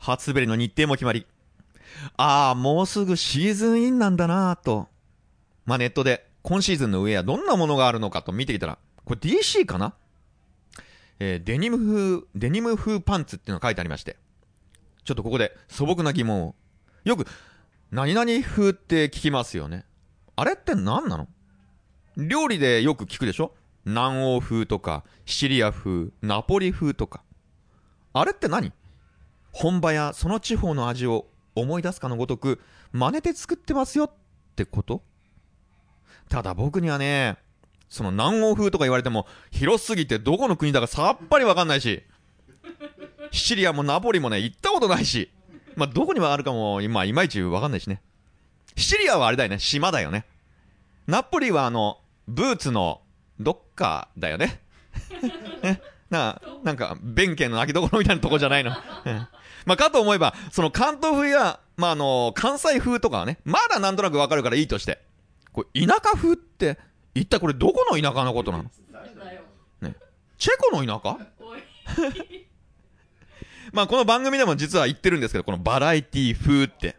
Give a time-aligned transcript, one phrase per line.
[0.00, 1.26] 初滑りの日程も決まり、
[2.16, 4.88] ああ、もうすぐシーズンインなんだなぁと、
[5.66, 9.94] まあネットで今シーズンの上はどんなものがあるのかと見てきたら、これ DC かな？
[11.18, 14.16] えーデニム風、デニム風パンツっていうのが書いてありまして、
[15.04, 16.54] ちょっとここで素朴な疑問を。
[17.04, 17.26] よく、
[17.90, 19.84] 何々風って聞きますよね。
[20.36, 21.28] あれって何なの？
[22.16, 23.54] 料理でよく聞くでしょ？
[23.84, 27.22] 南欧風とか、シリア風、ナポリ風とか。
[28.14, 28.72] あれって何？
[29.52, 32.60] 本場やその地方の味を思い出すかのごとく、
[32.92, 34.10] 真似て作ってますよっ
[34.56, 35.02] てこと？
[36.28, 37.38] ただ僕にはね、
[37.88, 42.04] その南欧風とか言われても、広すぎてどこの国だかさっぱりわかんないし、
[43.32, 45.30] シチリアもナポリもね、行ったことないし、
[45.76, 48.00] まあ、どこにはあるかも、今、いまいちわかんないしね。
[48.76, 50.24] シチリアはあれだよね、島だよね。
[51.06, 53.02] ナポリはあの、ブーツの、
[53.40, 54.60] どっかだよね。
[55.62, 55.80] ね？
[56.10, 58.72] ななんか、弁慶の泣きどころみたいなとこじゃないの？
[59.64, 65.00] うんまあ、かと思えば、その関東風や、まあ、あの、関西風とかはね、まだなんとなくわかるからいいとして。
[65.52, 66.78] これ、田舎風って、
[67.14, 68.64] 一体これどこの田舎のことなの？
[68.64, 69.94] ね。
[70.38, 71.18] チェコの田舎？
[73.72, 76.96] まあ、この番組でも実は言ってるんですけど、このバラエティ風って。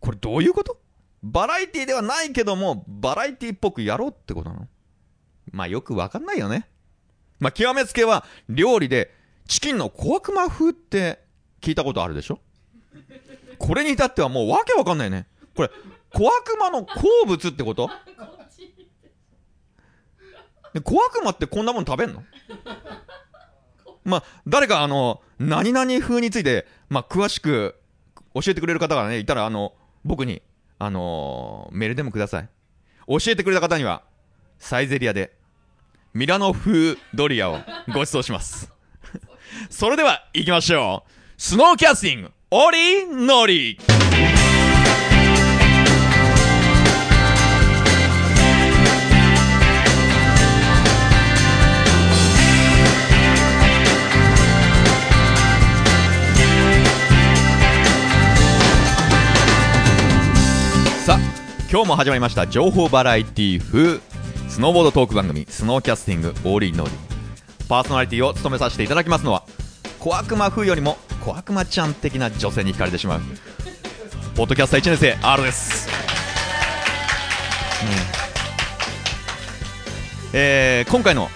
[0.00, 0.78] これどういうこと？
[1.22, 4.68] バラエティではないけども、バラエティっぽくやろうってことなの？
[5.52, 6.68] まあ、よくわかんないよね。
[7.38, 9.14] まあ、極めつけは、料理で、
[9.46, 11.18] チキンの小悪魔風って
[11.60, 12.40] 聞いたことあるでしょ？
[13.58, 15.26] これに至ってはもうわけわかんないね。
[15.54, 15.70] これ、
[16.12, 17.90] 小悪魔の好物ってこと？
[20.72, 22.22] で小悪魔ってこんなもん食べんの？
[24.04, 27.76] まあ、誰かあの、何々風について、まあ、詳しく
[28.34, 29.74] 教えてくれる方がね、いたら、あの、
[30.04, 30.40] 僕に、
[30.78, 32.48] あのーメールでもください。
[33.06, 34.02] 教えてくれた方には、
[34.58, 35.36] サイゼリアで、
[36.14, 37.58] ミラノ風ドリアを
[37.88, 38.72] ご馳走します。
[39.68, 41.19] それでは、行きましょう。
[41.42, 43.78] スノーキャスティング、オリノリ
[61.06, 61.20] さあ
[61.70, 64.00] 今日も始まりました情報バラエティ風
[64.50, 69.44] スノーボードトーク番組スノーキャスティングオーリーノーリーパーソナリティを務めさせていただきますのは
[70.00, 73.20] 小悪魔風よりも小悪魔ちゃん的な女性に惹かれてしまう。
[74.34, 75.88] ポッドキャスター1年生 R です、
[80.32, 80.38] うん。
[80.40, 81.28] えー今回の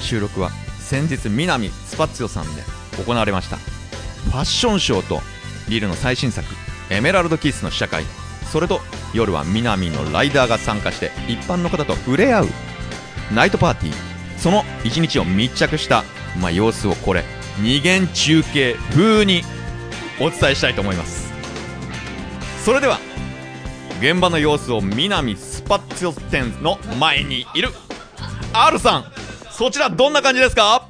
[0.00, 2.62] 収録は先日南スパッツヨさんで
[3.04, 5.20] 行われましたファッションショーと
[5.68, 6.46] リルの最新作
[6.90, 8.04] 「エメラルドキス」の試写会。
[8.52, 8.80] それと
[9.12, 12.48] 夜は南のライダーが参加して一般の方と触れ合う
[13.34, 13.94] ナイトパーティー。
[14.38, 16.04] その一日を密着した、
[16.40, 17.24] まあ、様子をこれ
[17.60, 19.42] 二元中継風に
[20.20, 21.32] お伝えしたいと思います。
[22.64, 22.98] それでは
[24.00, 27.70] 現場の様子を南スパッツォ店の前にいる
[28.52, 29.04] R さん
[29.50, 30.88] そちらどんな感じですか？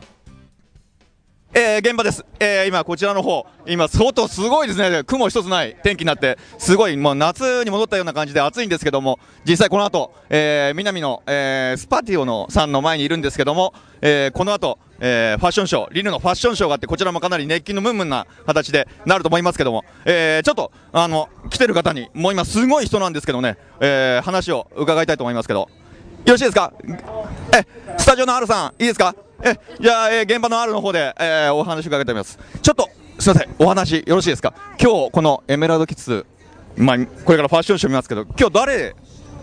[1.54, 13.72] えー、現場です、えー、今、こちらの方今、外すごいですね、雲一つない天気になって、すごいもう夏に戻ったような感じで暑いんですけども、実際この後、えー、南の、えー、スパティオのさんの前にいるんですけども、
[14.03, 25.69] えー、この後、えー、ファッションショー、リルのファッションショーがあって、こちらもかなり熱気のムンムンな形でなると思いますけども、えー、ちょっとあの来てる方に、もう今、すごい人なんですけどね、えー、話を伺いたいと思いますけど、
[26.25, 26.73] よろしいですか、
[27.57, 27.67] え
[27.99, 32.39] スタジオの R さん、いいですか、えじゃあ、えー現場の R の方で、えーお話伺いたいと思います。
[32.63, 36.27] ちょっとすみません、お話よろしいですか、今日このエメラルドキッズ、
[36.77, 38.95] まあ、これからファッションショー見ますけど、今日誰？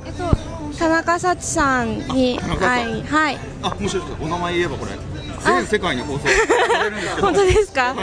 [0.06, 2.70] えっと、田中幸さんにあ田中さん。
[2.70, 4.91] 会い、はい、あもしかしてお名前言えばこれ。
[4.91, 4.96] あ
[5.44, 7.96] 全世界に放送されるんですけど 本当ですか？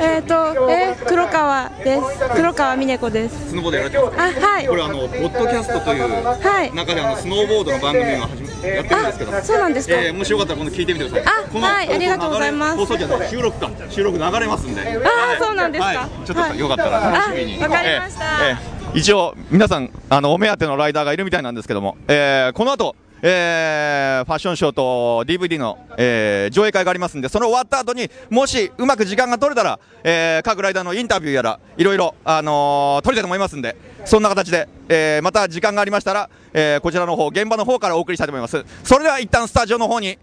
[0.00, 2.02] えっと、え、黒川です。
[2.34, 3.50] 黒川美音子です。
[3.50, 4.18] スノボードやられてます。
[4.44, 4.66] あ、はい。
[4.66, 6.74] こ、れあのポッドキャストというはい。
[6.74, 9.36] 中であのスノーボードの番組を始めやってるんですけど。
[9.36, 9.94] あ、そうなんですか？
[9.96, 11.34] えー、もしよかったら今度聞いてみてください。
[11.44, 12.76] あこのはいありがとうございます。
[12.76, 14.80] 放送じゃない収録か収録流れますんで。
[14.80, 15.86] あーそうなんですか？
[15.88, 17.58] はい、ちょっとはいよかったら楽しみに。
[17.60, 18.24] あわかりました。
[18.24, 18.78] えーえー。
[18.98, 38.64] 一応皆さんあのお目当てのライダーがいるみたいなんですけども、えーこの後えーファッションショーと DVD の、えー上映会がありますんで、その終わった後に、もしうまく時間が取れたら、えー各ライダーのインタビューやら、いろいろ、あのー撮りたいと思いますんで、そんな形で、えーまた時間がありましたら、えーこちらの方、現場の方からお送りしたいと思います。
[38.84, 40.18] それでは一旦スタジオの方に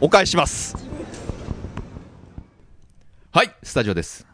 [0.00, 0.76] お返しします。
[3.32, 4.26] はい、スタジオです。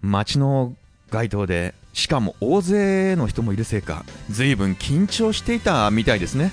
[0.00, 0.74] 街の
[1.10, 6.52] 街頭で、しかも大勢の人もいるせいか、ずいぶん緊張していたみたいですね。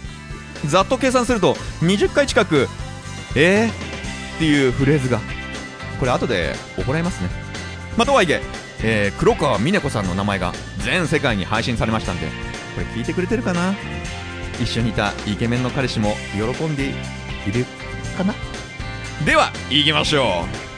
[0.66, 2.68] ざっと計算すると、20回近く、
[3.36, 3.70] えー？
[3.70, 5.20] っていうフレーズが、
[6.00, 7.30] これ後で怒られますね。
[7.98, 8.42] まあ、とはいえ、
[8.84, 12.28] えー黒川峰子さんの名前が全世界に配信されましたんで
[12.76, 13.74] これ聞いてくれてるかな？
[14.62, 16.92] 一緒にいたイケメンの彼氏も喜んでい
[17.52, 17.66] る
[18.18, 18.34] かな？
[19.26, 20.73] では行きましょう。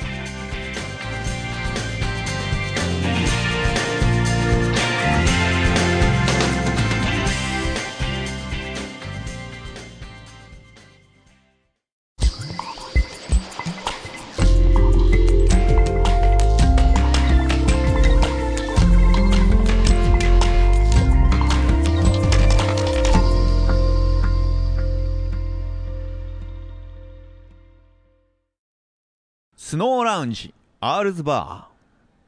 [29.75, 31.67] スノーラウンジアールズバ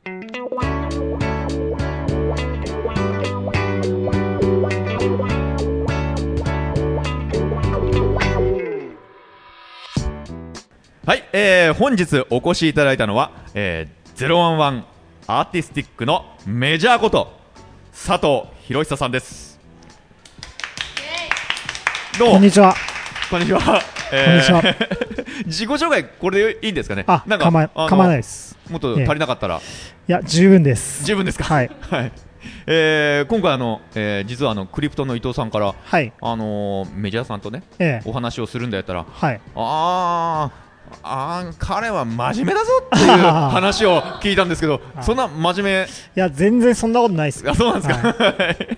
[0.04, 0.10] ー
[11.06, 14.84] はい、えー、本日お越しいただいたのは、えー、011
[15.28, 17.32] アーティスティックのメジャーこと
[17.94, 19.58] 佐藤博久さんです
[22.20, 22.28] どう？
[22.28, 22.76] もこんにちは。
[23.30, 23.97] こんにちは。
[24.10, 24.62] こんにちは
[25.46, 27.04] 自己紹介、これでいいんですかね？
[27.08, 27.46] あ、なんか、
[27.88, 28.58] 構わないです。
[28.70, 31.04] もっと足りなかったら、いや、十分です。
[31.06, 31.44] 十分ですか？
[31.46, 31.72] はい。
[31.90, 32.12] はい。
[32.66, 36.14] えー、今回あの、えー、実はあのクリプトの伊藤さんから、はい。
[36.22, 38.10] あのーメジャーさんとね、ええ。
[38.10, 39.40] お話をするんだやったら、はい。
[39.56, 43.18] あー、あー彼は真面目だぞっていう
[43.52, 47.44] 話を聞いたんですけど、そんな真面目、いや、全然そんなことないです。
[47.50, 48.08] あそうなんですか？
[48.08, 48.78] はい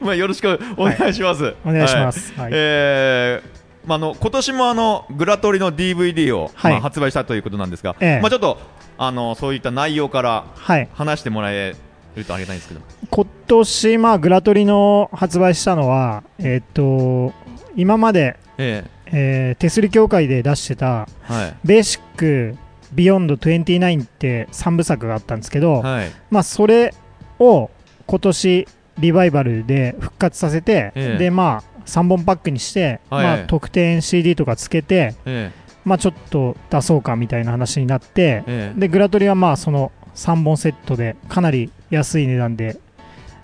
[0.00, 1.54] まあよろしくお願いします。
[1.64, 6.72] お願いしますはいはいえーまああの今年もあのグラトリの DVD を、はい。
[6.72, 8.20] まあ発売したということなんですが、ええ。
[8.20, 8.58] まあちょっと
[8.98, 10.88] あのそういった内容からはい。
[10.94, 11.74] 話してもらえ
[12.16, 12.80] るとありがたいんですけど。
[13.10, 17.32] 今年、まあ、グラトリの発売したのは、えっと、
[17.76, 19.54] 今まで、ええ。
[19.54, 21.56] ー手すり協会で出してた、えはい。
[21.64, 22.56] ベーシック、
[22.94, 26.10] ビヨンド29って3部作があったんですけど、はい。
[26.30, 26.94] まあ、それ
[27.38, 27.70] を
[28.06, 28.68] 今年
[28.98, 31.18] リバイバルで復活させて、ええ。
[31.18, 33.24] でまあ3本パックにして、はい。
[33.24, 35.50] まあ、特典 CD とかつけて、え
[35.84, 38.72] まあ、ちょっと出そうかみたいな話になってえ、え。
[38.76, 42.78] えでグラトリはまあその3本セットでかなり安い値段で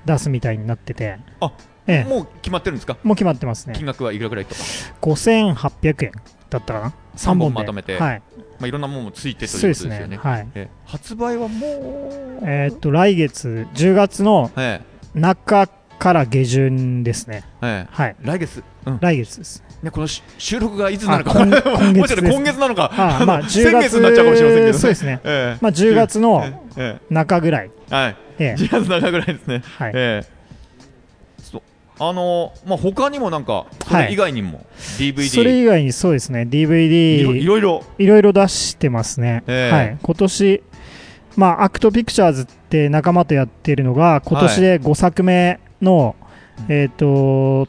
[0.05, 1.53] 出すみたいになってて、あ
[1.87, 2.09] ええ。
[2.09, 2.97] もう決まってるんですか？
[3.03, 3.75] もう決まってますね。
[3.77, 4.61] 金額はいくらぐらいとか、
[5.03, 6.13] 5800円
[6.51, 7.99] だったかな？3本まとめて。
[7.99, 8.23] はい、
[8.61, 10.09] まあいろんなものもついてということそうですよね。
[10.09, 10.49] ねはい。
[10.55, 14.81] ええ発売はもう、えーっと来月10月のえ。
[15.15, 15.69] 中
[15.99, 17.45] から下旬ですね。
[17.63, 17.89] ええ。
[17.91, 18.17] はい。
[18.23, 18.99] え来月、うん。
[19.01, 19.65] 来月です。
[19.83, 25.21] ね、このし収録がいつになるか、あ今今月 今月なのか、あまあ 先10月になっちゃうかもしれませんけど、ね、そうですね。
[25.25, 25.59] ええ。
[25.61, 26.45] まあ10月の
[26.77, 28.63] え中ぐらい、えはい、ええ。
[28.63, 29.93] 10月中ぐらいですね、はい。
[32.01, 34.65] あのーまあ他にもなんか、それ以外にも
[34.99, 36.47] DVD、それ以外にそうですね。
[36.49, 38.19] DVD いろいろ、いろ。
[38.19, 39.77] いろ出してますね、ええ。
[39.77, 40.63] はい、今年、
[41.37, 46.17] まあ、アクトピクチャーズって仲間とやってるのが今年で5作目の、
[46.69, 47.69] えっ、と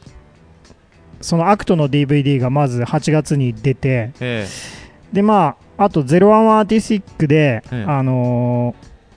[1.20, 4.48] そのアクトの DVD がまず8月に出てえ
[5.12, 7.84] でまああと01アーティスティックで、ええ。
[7.88, 8.74] あの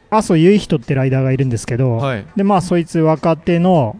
[0.10, 3.98] ー、麻生結人ってライダーがいるんですけど、えはい、でまあそいつ若手の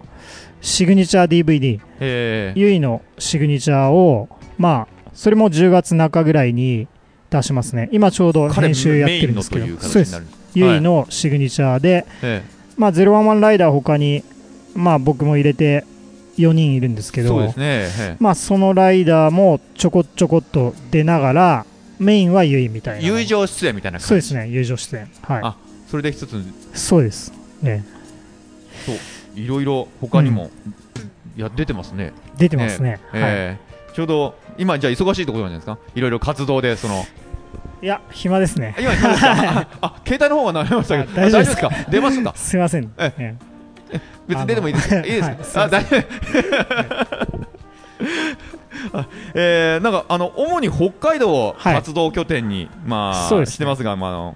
[0.62, 2.60] シグニチャー DVD ええ。
[2.60, 6.88] ゆいとのシグニチャーをまあそれも10月中ぐらいに
[7.30, 7.90] 出しますね。
[7.92, 9.66] 今ちょうど彼編集やってるんですけど。
[9.80, 12.44] そうです形になるゆいのシグニチャーで、え
[12.78, 14.24] まあ011ライダー他に
[14.76, 15.86] まあ僕も入れて
[16.38, 21.66] 4人いるんですけどえそうですね、えまあそのライダーもちょこちょこっと出ながら
[22.00, 23.00] メインはゆいみたいな。
[23.02, 24.08] え友情出演みたいな感じ？
[24.08, 25.08] そうですね友情出演。
[25.22, 25.42] はい。
[25.44, 25.56] あ
[25.88, 27.32] それで一つ、そうです。
[27.62, 27.86] ね
[28.86, 28.96] そう。
[29.40, 30.50] いろいろ他にも、
[31.38, 32.14] いや出てますね。
[32.38, 33.58] 出てますね、はい、え
[33.92, 33.94] え。
[33.94, 35.78] ちょうど今じゃあ忙しいところじゃないですか？
[35.94, 37.06] いろいろ活動でその。
[37.84, 38.74] いや暇ですね。
[38.76, 39.32] あ今そうですか？
[39.38, 41.12] ああ携帯の方が鳴りましたけど。
[41.12, 41.70] あ大丈夫ですか？
[41.92, 42.34] 出ますか？
[42.36, 43.36] すいません、ええ
[44.28, 44.96] 別に出てもいいです。
[44.96, 45.70] いいです はい。
[45.70, 46.04] かあ大丈夫。
[48.94, 54.36] あ えーなんかあの主に北海道活動拠点に、まあそうですねしてますが、まあ、あの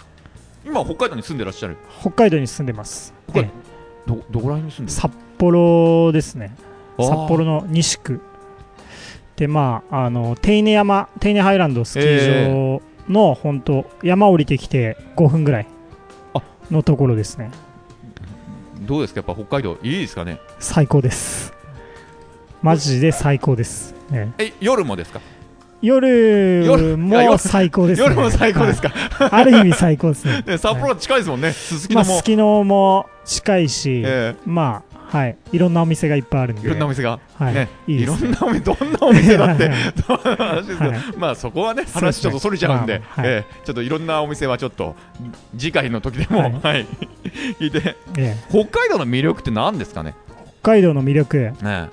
[0.66, 1.78] 今北海道に住んでらっしゃる。
[2.02, 3.52] 北海道に住んでます、北海え
[4.08, 4.92] どどこら辺に住んでる？
[4.92, 6.56] 札幌ですね。
[6.98, 7.06] あー。
[7.08, 8.22] 札幌の西区。
[9.36, 15.68] でまああの手稲山手稲ハイランドスキー場の本当山降りてきて5分ぐらい
[16.34, 16.42] あ。
[16.72, 17.52] のところですね
[18.82, 19.20] どうですか？
[19.20, 20.40] やっぱ北海道いいですかね？
[20.60, 21.54] 最高です。
[22.62, 24.46] マジで最高です、ええ。
[24.46, 25.22] え夜もですか？
[25.82, 27.38] 夜も夜？
[27.38, 28.08] 最高ですね。
[28.08, 29.30] 夜も最高ですか、はい。
[29.32, 30.44] ある意味最高ですね。
[30.46, 31.52] ね札幌近いですもんね。
[31.52, 34.36] すすきまあのも、すきのも近いし、え。
[34.46, 36.68] まあはい、いろんなお店がいっぱいあるんで。
[36.68, 37.54] いろんなお店が、はい。
[37.54, 39.72] ね、いいろんなお店、どんなお店だって
[41.18, 43.30] まあそこはね、話ちょっとそれちゃうんで、まあはい。
[43.32, 44.96] えーちょっといろんなお店はちょっと、
[45.58, 46.82] 次回の時でも、ははい。
[46.82, 46.86] い、
[47.60, 48.38] 聞いて、ええ。
[48.50, 50.14] 北海道の魅力って何ですかね？
[50.62, 51.90] 北海道の魅力、ね。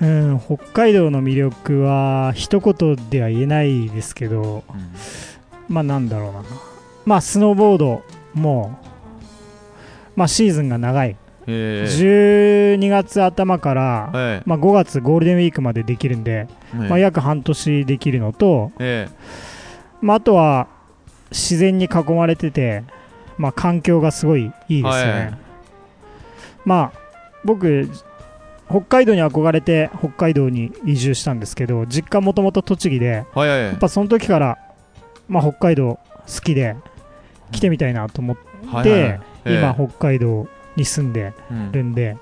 [0.00, 5.74] うん、北海道の魅力は一言では言えないですけど、うん。
[5.74, 6.42] まあなんだろうな、
[7.04, 8.02] まあスノーボード
[8.34, 8.78] も、
[10.14, 19.08] まあシーズンが長い、えー12月頭から、はいまあ5月ゴールデンウィークまでできるんで、ねまあ約半年できるのと、え
[20.00, 20.68] まああとは
[21.30, 22.84] 自然に囲まれてて、
[23.38, 25.12] まあ環境がすごいいいですよね。
[25.12, 25.38] はい
[26.66, 26.98] まあ
[27.44, 27.88] 僕
[28.68, 33.60] 北海道に憧れて北海道に移住したんですけど実家もともと栃木でーはいはい。
[33.66, 34.58] やっぱその時から、
[35.28, 36.74] まあ、北海道好きで
[37.52, 39.00] 来てみたいなと思って、はいはい。
[39.02, 39.50] はいえ。
[39.50, 41.72] ー今北海道に住んでうん。
[41.72, 42.16] るんで、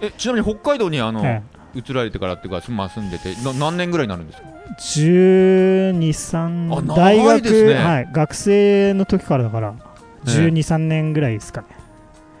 [0.00, 1.42] えちなみに北海道にあの、え
[1.74, 4.48] 移られてからっていうか、まあ、住んでてな何年ぐらいになるんですか？
[4.48, 9.74] え12、あ3長大学ねはい、学生の時からだから
[10.24, 11.68] 12、3年ぐらいですかね、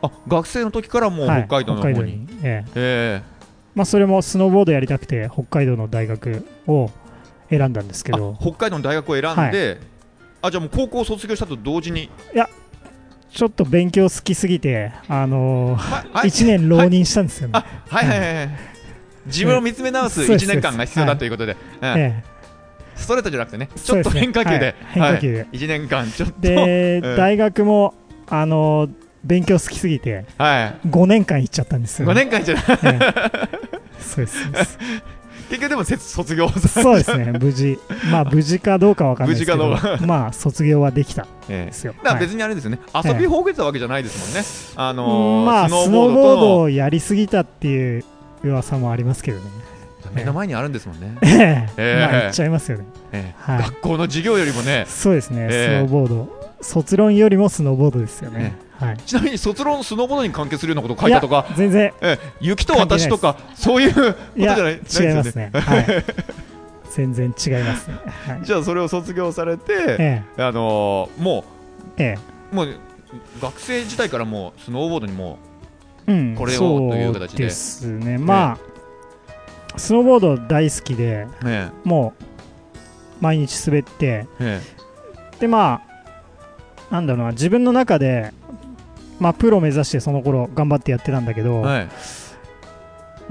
[0.02, 2.72] あ学生の時からもうはい北海道の方に、北海道にええ。
[2.74, 3.22] え
[3.74, 6.90] まあ、それもスノーボードやりたくて北海道の大学を
[7.48, 8.36] 選んだんですけーど。
[8.38, 9.80] あ北海道の大学を選んで、
[10.42, 12.10] あじゃあもう高校を卒業したと同時に、
[13.32, 16.28] ちょっと勉強好きすぎて、あのーははい。
[16.28, 17.52] 1年浪人したんですよね。
[17.54, 18.36] あはいはいはい。
[18.36, 18.48] はい
[19.26, 21.56] 自分を見つめ直すそうです1年間が必要だということで、
[22.96, 23.68] ストレートじゃなくてね。
[23.76, 24.74] ちょっと変化球で、はい。
[24.88, 25.32] 変化球。
[25.32, 26.34] で1年間ちょっと。
[26.42, 27.16] えで、うん。
[27.16, 27.94] 大学も、
[28.28, 28.90] あのー
[29.24, 30.88] 勉強好きすぎて、はい。
[30.88, 32.98] 5年間行っちゃったんですよ、5年間じゃないええ。
[34.00, 34.78] そうですそうです。
[35.52, 37.78] 結局でもせ卒業そうですね、無事。
[38.10, 39.68] まあ、無事かどうかわかんないですけど。
[39.68, 41.92] 無事かどう、まあ、卒業はできたですよ。
[41.92, 42.20] だからはい。
[42.24, 48.04] 別にあれですよね、遊びほうけてたわけじゃないですもんね、あのーまあ、スノーボードをやりすぎたっていう
[48.42, 49.44] 噂もありますけどね。
[50.14, 51.68] 目の前にあるんですもんね、ええ。
[51.76, 52.00] ええ。
[52.00, 52.84] まあ、言っちゃいますよね。
[53.12, 53.52] ええ。
[53.52, 53.62] はい。
[53.64, 55.80] 学校の授業よりもね、そうですね、ええ。
[55.80, 56.42] スノーボード。
[56.62, 58.54] 卒論よりもスノーボードですよね。
[58.80, 58.96] はい。
[58.98, 64.72] ちなみに卒論、スノーボードに関係するようなことを書いたとか、全然ええ雪と私とか、そういうことじゃない？
[64.72, 64.76] 違
[65.12, 65.50] いますね。
[65.54, 65.86] はい。
[66.94, 67.94] 全然違いますね。
[68.26, 68.40] はい。
[68.42, 71.44] じゃあそれを卒業されて、えあのーも
[71.96, 72.18] え、え
[72.52, 72.74] う、もう
[73.40, 75.38] 学生時代からもうスノーボードにも
[76.06, 76.34] え、うん。
[76.34, 78.18] これをそうという形でですね。
[78.18, 78.58] ま
[79.74, 82.24] あ、スノーボード大好きで、う、えもう、
[83.20, 84.82] 毎日滑って、ええ
[85.40, 85.80] で、ま
[86.90, 88.32] あ、なんだろうな、自分の中で、
[89.20, 91.88] まあ、プロ目指してその頃頑張ってやってたんだけど、えはい、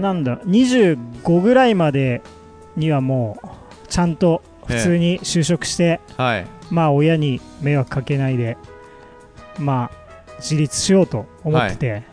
[0.01, 2.21] なんだろう、25ぐらいまで
[2.75, 3.47] にはもう、
[3.87, 8.57] ちゃんと普通に就職して、はい、まあ親に迷惑かけないで、
[9.59, 12.03] まあ自立しようと思ってて、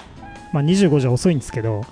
[0.53, 1.85] まあ25じゃ遅いんですけど、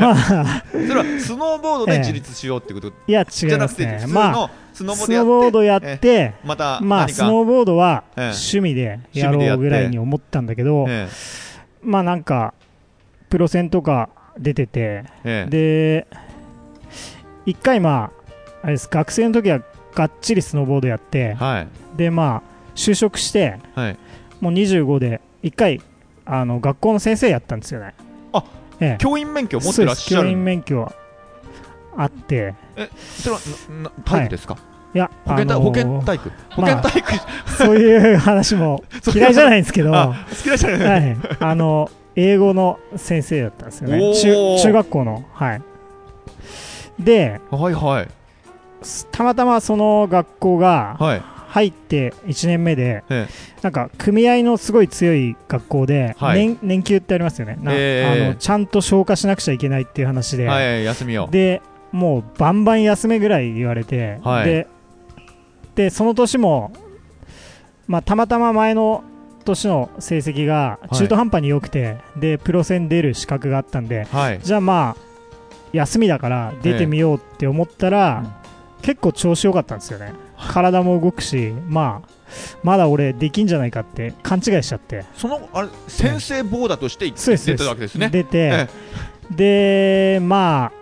[0.00, 2.92] まあ、それはスノーボードで自立しようってこと？
[3.06, 4.12] いや違じゃなくて、いますね。
[4.12, 11.08] まあ、のスノーボードドややって、って、またまあスノーボードはええ趣味でやろうぐらいに思ったんだけど、え
[11.82, 12.54] まあなんか、
[13.28, 15.46] プロ戦とか出てて、ええ。
[15.46, 16.06] えで、
[17.46, 18.10] 一回ま
[18.62, 19.60] あ、あれです、学生の時は
[19.94, 22.42] がっちりスノーボードやって、はい、でまあ、
[22.74, 23.98] 就職して、はい、
[24.40, 25.80] もう25で一回
[26.24, 27.94] あの学校の先生やったんですよね。
[28.32, 28.44] あ
[28.80, 30.92] ええ、教員免許を持ってらっしゃそうです教員る免許は
[31.96, 32.54] あって、
[33.18, 34.56] それは体育ですか、
[34.94, 34.98] い。
[34.98, 36.32] や、保健体あのー保健体育？
[36.50, 37.12] 保健体育、
[37.56, 38.82] そういう話も
[39.14, 44.14] 嫌いじゃないんですけど、はあ好きな人じゃない、い、あの英語の先生だったんですよね。
[44.14, 45.62] 中中学校の、はい。
[46.98, 48.08] で、はいはい。
[49.10, 51.22] たまたまその学校がはい。
[51.52, 53.28] 入って1年目で、え
[53.60, 56.38] なんか組合のすごい強い学校で、はい。
[56.38, 58.24] 年年給ってありますよね、なええ。
[58.24, 61.28] あのちゃんと消化しなくちゃいけないっていう話で、はい休みを。
[61.30, 61.60] で
[61.92, 64.46] もうバンバン休めぐらい言われて、はい。
[64.46, 64.66] で
[65.74, 66.72] でその年も、
[67.86, 69.04] まあ、たまたま前の
[69.44, 74.40] 年の成績が中途半端に良くて、でプロ戦出る資格があったんではい。
[74.42, 75.12] じゃあまあ
[75.72, 78.24] 休みだから出てみようって思ったら、
[78.82, 80.12] 結構調子良かったんですよね。
[80.36, 82.08] 体も動くし、まあ、
[82.62, 85.04] まだ俺できんじゃないかって勘違いしちゃって。
[85.14, 88.08] そのあれ先生ボーダーとしてうです出てたわけですね。
[88.10, 88.68] 出て
[89.32, 90.81] え、でまあ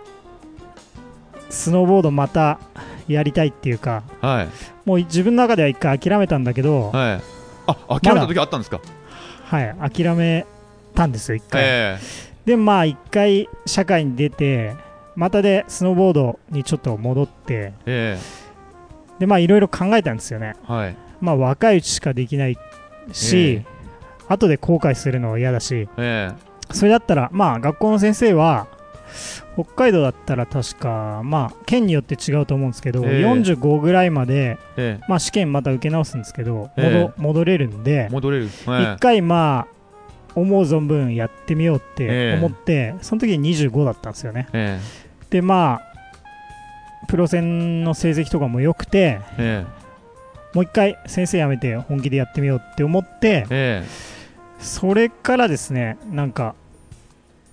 [1.51, 2.59] スノーボードまた
[3.07, 4.47] やりたいっていうかはい。
[4.85, 7.21] もう自分の中では一回諦めたんだけど、はい。
[7.67, 8.81] あ諦めた時あったんですか、
[9.45, 10.45] はい、諦め
[10.95, 11.61] たんですよ、一回。
[11.63, 11.99] え
[12.45, 14.75] で、まあ、一回社会に出て、
[15.15, 18.19] またでスノーボードにちょっと戻って、ええ。
[19.19, 20.55] で、まあ、いろいろ考えたんですよね。
[20.67, 20.97] えはい。
[21.19, 22.57] まあ、若いうちしかできない
[23.11, 23.65] し、え
[24.27, 26.31] 後で後悔するのは嫌だし、え。
[26.71, 28.67] それだったらまあ学校の先生は
[29.53, 33.25] 北海道だったら確かまあ県によって違うと思うんですけど、ええ。
[33.25, 36.89] 45ぐらいまで、えまあ、試験また受け直すんですけど、ええ。
[36.89, 39.81] 戻戻れるんでえ戻れる、一回まあ
[40.35, 44.47] 思う存分やってみようって思って、その時に25だったんですよね。
[44.53, 44.79] え。
[45.29, 45.91] でまあ
[47.07, 49.81] プロ戦の成績とかも良くてええ。
[50.53, 53.83] もう一回先生辞めて本気でやってみようって思ってええ。
[54.59, 56.55] それからですねなんか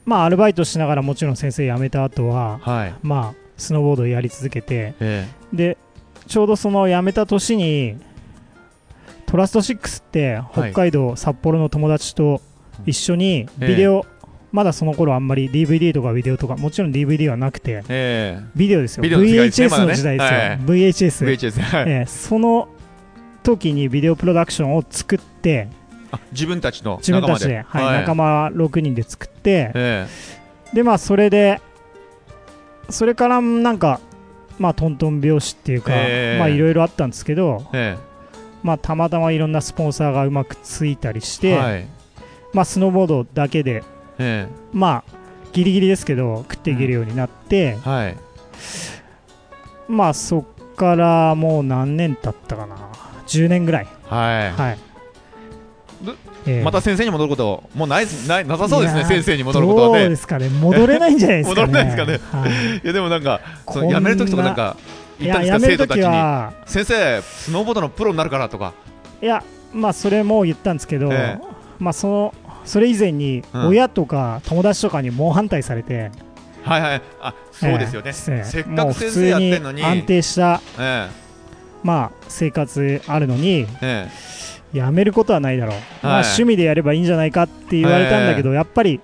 [0.08, 2.94] まあアルバイトしながらもちろん先生辞めた後はえはい。
[3.02, 5.76] まあスノーボードをやり続けてえで
[6.26, 7.96] ちょうどその辞めた年に
[9.26, 12.40] トラスト6って北海道、札幌の友達と
[12.86, 14.06] 一緒にビデオ、
[14.52, 18.46] まだその頃あんまり DVD とかビデオとかもちろん DVD はなくてええ。
[18.56, 19.02] ビデオですよ。
[19.02, 22.68] ビデオの時代ですね VHS の時代ですよ、まだね VHS、え VHS はい、えーその
[23.42, 25.77] 時にビデオプロダクションを作ってあ
[26.32, 27.44] 自分たちの自分仲間で。
[27.44, 28.00] たちで、はい。
[28.00, 29.70] 仲間6人で作って。
[29.74, 30.06] え
[30.72, 31.60] でまあそれで
[32.90, 34.00] それからなんか
[34.58, 38.08] まあトントン拍子っていうか、えーまあいろいろあったんですけどええ。
[38.62, 41.86] まあたまたまいろんなスポンサーがうまくついたりしえて、はい。
[42.52, 43.84] まあスノーボードだけで
[44.18, 45.18] えまあ
[45.52, 48.16] ギリギリですけど食っていけるようになって、えはい。
[49.88, 52.76] まあそっからもう何年経ったかな。
[53.26, 53.86] 10年ぐらい。
[54.04, 54.78] はい、はい。
[54.78, 54.87] ど
[56.46, 60.08] えーまた先生に戻ることもうないないなさそうですね先生に戻ることはね。
[60.08, 61.66] ですかね戻れないんじゃないですかね。
[61.66, 62.50] 戻れないですはい。
[62.78, 63.40] いやでもなんか
[63.70, 64.76] その辞める時とかなんか
[65.20, 68.72] い言ったんですか生徒たちには先生スノーボードのプロになるからとか。
[69.20, 71.38] いやまあそれも言ったんですけど、え
[71.78, 73.68] まあそのそれ以前にうん。
[73.68, 76.10] 親とか友達とかに猛反対されて、
[76.62, 77.02] はいはい。
[77.20, 78.44] あそうですよね、ええ。
[78.44, 79.82] せっかく先生やってんのに。
[79.82, 81.08] 安定したえ。
[81.82, 88.98] まあ生活あるのにええやめることはないだろう、まあ趣味でやればいいんじゃないかって言われたんだけど、やっぱり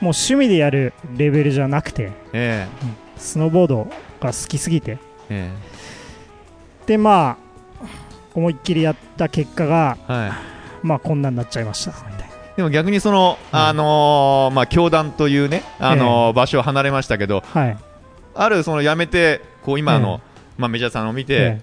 [0.00, 2.68] もう趣味でやるレベルじゃなくてええ。
[3.16, 3.88] スノーボード
[4.20, 4.98] が好きすぎて。
[5.30, 5.50] え
[6.86, 7.38] でま
[7.82, 7.86] あ
[8.34, 10.86] 思いっきりやった結果がえはい。
[10.86, 12.34] まあこんなになっちゃいましたみたいな。
[12.56, 13.58] でも逆にその、うん。
[13.58, 17.78] あのーまあ、教団というね、あのー場所を離れましたけど、はい。
[18.34, 20.20] あるその辞めて、こう今の、
[20.58, 21.60] まあ、メジャーさんを見て、え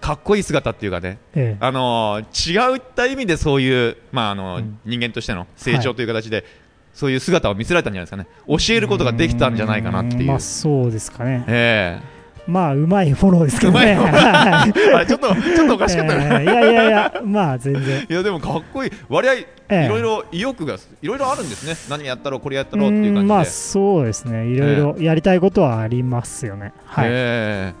[0.00, 1.64] かっこいい姿っていうかね、ええ。
[1.64, 4.78] あのー違うった意味でそういう、まああのーうん。
[4.84, 6.44] 人間としての成長という形で、
[6.92, 10.26] そういう姿を見せられたんじゃないですかね、教えることができたんじゃないかなっていう。
[10.26, 11.44] まあそうですかね。
[11.48, 12.00] え
[12.46, 13.96] まあうまいフォローですけどね。
[15.08, 18.06] ちょっと ちょっとおかしかったね、えーいやいやいやまあ全然。
[18.08, 18.90] いやでもかっこいい。
[19.08, 19.86] 割合ええ。
[19.86, 21.74] いろいろ意欲がいろいろあるんですね。
[21.88, 24.44] 何やったろうこれやったろうっていううん感じで、まあそうですね。
[24.46, 26.72] いろいろやりたいことはありますよね。
[26.84, 27.08] はい。
[27.08, 27.72] え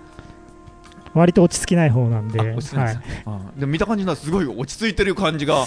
[1.14, 2.40] 割と落ち着きない方なんで。
[2.54, 3.60] 落ち着いてはい。
[3.60, 5.64] でも見た感じなすごい落ち着いてる感じが、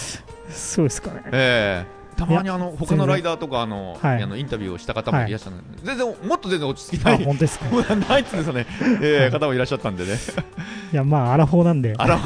[0.50, 1.24] そうですかね。
[1.32, 1.98] ええ。
[2.18, 4.24] たまにあの他のライダーとかあの、はい。
[4.24, 7.66] あのインタビューをした方もいらっしゃるんで、全然もっと全然落ち着きなあい本当ですか。
[7.96, 8.66] ないですよね、
[9.02, 10.18] ええ方もいらっしゃったんでね。
[10.92, 11.94] いやまあアラフォーなんで。
[11.98, 12.20] あら、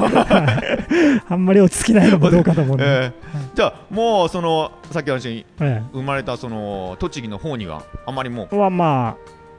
[1.28, 3.12] あんまり落ち着きないのもどうかと思うんで、ええ。
[3.54, 9.16] じゃあもうそのさっきの話にえ生まれたその栃木の方にはあまりもえはまあ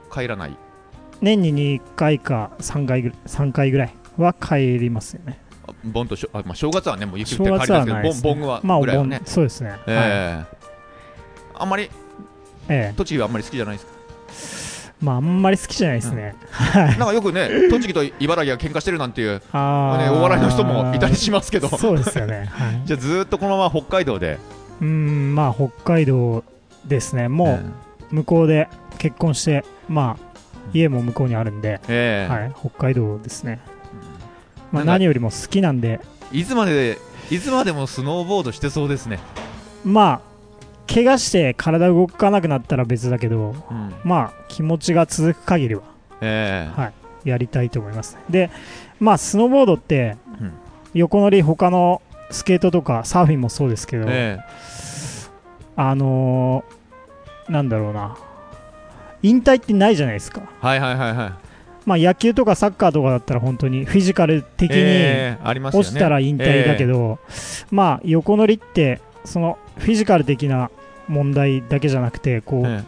[0.10, 0.58] う帰らない
[1.24, 5.40] 年に2回か3回ぐらい3回ぐらいは帰りますよね。
[5.66, 9.80] あ盆としょあ、まあ、正月はねもう雪降って帰りますけどないです、ね、盆盆はまあお盆ね、そうですね、はい。
[9.88, 10.58] ええ
[11.56, 11.90] あんまり
[12.68, 12.94] ええ。
[12.96, 13.94] 栃木はあんまり好きじゃないですか？
[15.02, 16.98] まああんまり好きじゃないですね、はい。
[16.98, 20.12] なんかよくね栃木と茨城が喧嘩してるなんていう、あー。
[20.12, 21.70] ね、お笑いの人もいたりしますけど。
[21.70, 24.40] そうですよね、はい、 じゃあずーっとこのまま北海道で。
[24.82, 26.44] うんまあ北海道
[26.86, 27.30] ですね。
[27.30, 27.60] も
[28.12, 30.33] う向こうで結婚してまあ
[30.74, 32.34] 家も向こうにあるんで、ええ。
[32.34, 33.60] はい、北海道ですね、
[34.72, 36.00] まあ、何よりも好きなんで。
[36.32, 36.98] いつまで
[37.30, 39.20] いつまでもスノーボードしてそうですね、
[39.84, 40.34] まあ
[40.94, 43.94] 怪我して体動かなくなったら別だけどうん。
[44.04, 45.84] まあ気持ちが続く限りは、
[46.22, 46.82] ええ。
[46.82, 46.88] は
[47.26, 48.52] い、やりたいと思いますで
[49.00, 50.54] まあスノーボードってうん。
[50.94, 54.40] 横乗り他のスケートとかサーフィンもそうですけど、え。
[55.76, 56.84] あのー
[57.50, 58.18] なんだろうな
[59.24, 60.42] 引退ってないじゃないですか。
[60.44, 61.32] えはいはいはいはい。
[61.86, 67.20] まあ野球とかサッカーとかだったら本当にフィジカル的に落ちたら引退だけど、
[67.72, 70.70] まあ横乗りってそのフィジカル的な
[71.08, 72.84] 問題だけじゃなくてこう、え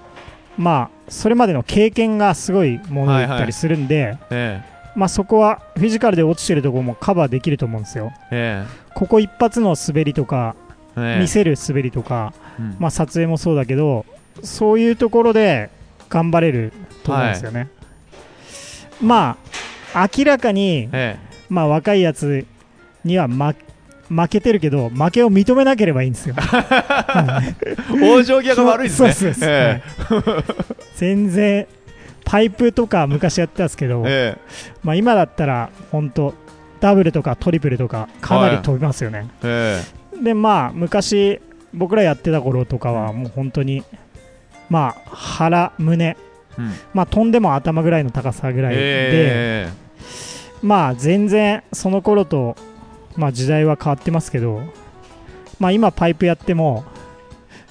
[0.58, 8.13] まあそれまでの経験がすごいものだったりするんで、ええまあそこはフィジカルで落ちてるところもカバーできると思うんですよ。
[8.32, 10.56] えここ一発の滑りとか
[10.95, 12.76] 見せる滑りとか、うん。
[12.80, 14.06] まあ撮影もそうだけど
[14.41, 15.69] そういうところで
[16.09, 16.71] 頑張れる
[17.03, 17.69] と思うんですよね、
[19.01, 19.37] ま
[19.93, 21.17] あ明らかに、え
[21.49, 22.45] まあ、若いやつ
[23.05, 23.55] には負
[24.09, 26.35] 負けてるけど負けを認めなければいいんですよ。
[27.89, 29.13] 往生際が悪いですね。
[29.13, 29.49] そうですそうです。
[29.49, 29.81] え
[30.95, 31.67] 全然
[32.23, 34.37] パイプとか昔やってたんですけど、え
[34.83, 36.33] まあ、今だったら本当
[36.79, 39.81] ダブルとかトリプルとかかなり飛びますよね、え
[40.19, 40.23] え。
[40.23, 41.41] でまあ昔
[41.73, 43.83] 僕らやってた頃とかはもう本当に
[44.69, 46.06] まあ腹胸。
[46.06, 46.17] え
[46.58, 46.73] うん。
[46.93, 49.69] まあ飛んでも頭ぐらいの高さぐらいで、え。
[50.62, 52.56] まあ全然その頃と
[53.15, 54.62] まあ時代は変わってますけど。
[55.60, 56.84] まあ今パイプやっても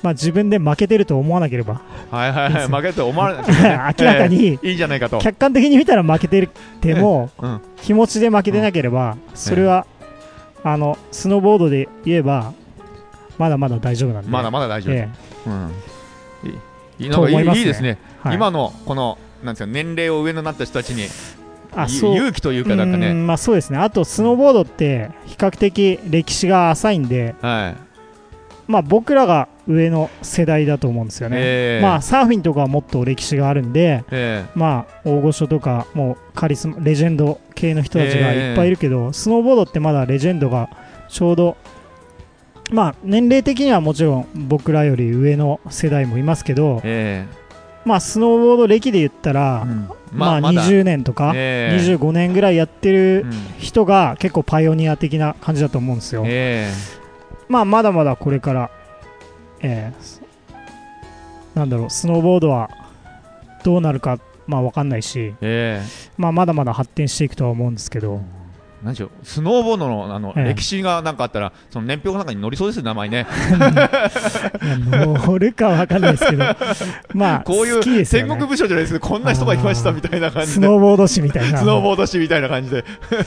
[0.02, 1.80] まあ自分で負けてると思わなければ。
[2.12, 2.68] えはいはいはい。
[2.68, 3.46] 負けると思われない。
[3.98, 4.68] 明らかにええ。
[4.68, 5.18] いいんじゃないかと。
[5.18, 7.60] 客観的に見たら負けてるってもうん。
[7.82, 9.86] 気持ちで負けてなければそれは
[10.62, 12.52] あのスノーボードで言えば
[13.38, 14.30] まだまだ大丈夫なんで。
[14.30, 14.94] まだまだ大丈夫。
[14.94, 15.08] え。
[15.46, 15.70] うん
[16.98, 17.56] 思いますね。
[17.56, 17.98] いいいですね。
[18.24, 18.36] えはい。
[18.36, 21.08] 今のこのなんですか年齢を上のなった人たちにゆ
[21.76, 22.14] あそう。
[22.16, 23.78] 勇気というかなんかうねんまあそうですね。
[23.78, 27.84] あとスノーボードって比較的歴史が浅いんではい。
[28.66, 31.82] まあ僕らが上の世代だと思うんですよね、ええ。
[31.82, 40.70] まあサーフィンとかはもっと歴史があるんでえまあ大御所とかもうカリスマレジェンド系の人たちがいっぱいいるけど、スノーボードってまだレジェンドが
[41.08, 41.56] ちょうど
[42.74, 47.44] まあ年齢的にはもちろん僕らより上の世代もいますけどええ。
[47.84, 49.88] まあスノーボード歴で言ったら、うん。
[50.12, 50.50] まあだ。
[50.50, 51.76] 20年とか、ええ。
[51.76, 56.70] 25年ぐらいやってるうん人が結構パイオニア的な感じだと思うんですよ、え
[57.48, 58.70] まあまだまだこれから、
[59.60, 60.24] えー
[61.54, 62.68] なんだろうスノーボードは
[63.62, 66.10] どうなるかまあ分かんないし、ええ。
[66.16, 68.20] まあ、まだまだ発展していくとは思うんですけど、
[68.84, 70.44] えなんでしょうスノーボードのあのええ。
[70.54, 73.26] 歴史がなんかあったらその年表の中に載りそうですよ名前ね。
[73.50, 76.44] いや 乗るか分かんないですけど。
[77.14, 80.66] まあこういう好きですよ戦ね国武将じゃないですけどこんな人がいましたみたいな感じスで。
[80.66, 82.84] ノーボード誌みたいなスノーボード誌みたいな感じで。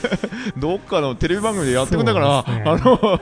[0.58, 2.64] どっかのテレビ番組でやってくんだから、ね。
[2.66, 3.20] あの、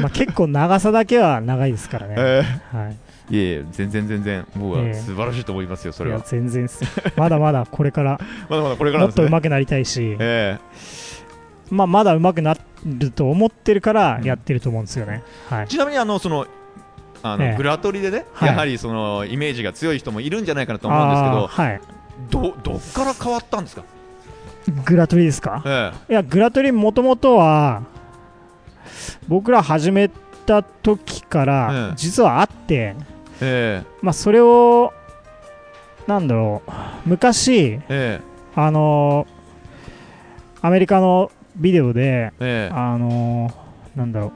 [0.00, 2.96] まあ、結構長さだけは長いですからね、えはい、
[3.32, 4.94] えいえいえ全然全然僕はええ。
[4.94, 6.82] 素晴らしいと思いますよそれいやは全然です。
[7.16, 10.58] まだまだこれからまだまだこれからもっと上手くなりたいし、え
[11.70, 12.54] まあ、まだ上手くな
[12.84, 15.64] ると思ってるからやってると思うんですよね、はい。
[15.64, 16.46] えちなみにあのその
[17.22, 17.56] あの、ええ。
[17.56, 18.48] グラトリでね、はい。
[18.48, 21.80] やはりそのイメージが強い人もいるんじゃないかなと思うんですけどはい。
[22.30, 23.82] どどっから変わったんですか、
[24.84, 25.62] グラトリですか？
[25.66, 27.82] えいやグラトリもともとは
[29.28, 30.10] 僕ら始め
[30.46, 31.94] た時からええ。
[31.96, 32.96] 実はあって、
[33.40, 33.86] ええ。
[34.00, 34.92] まあ、それを
[36.06, 36.70] なんだろう
[37.04, 38.20] 昔ええ。
[38.56, 39.26] あの
[40.62, 42.74] アメリカのビデオでええ。
[42.74, 43.50] あの
[43.96, 44.32] なんだろう。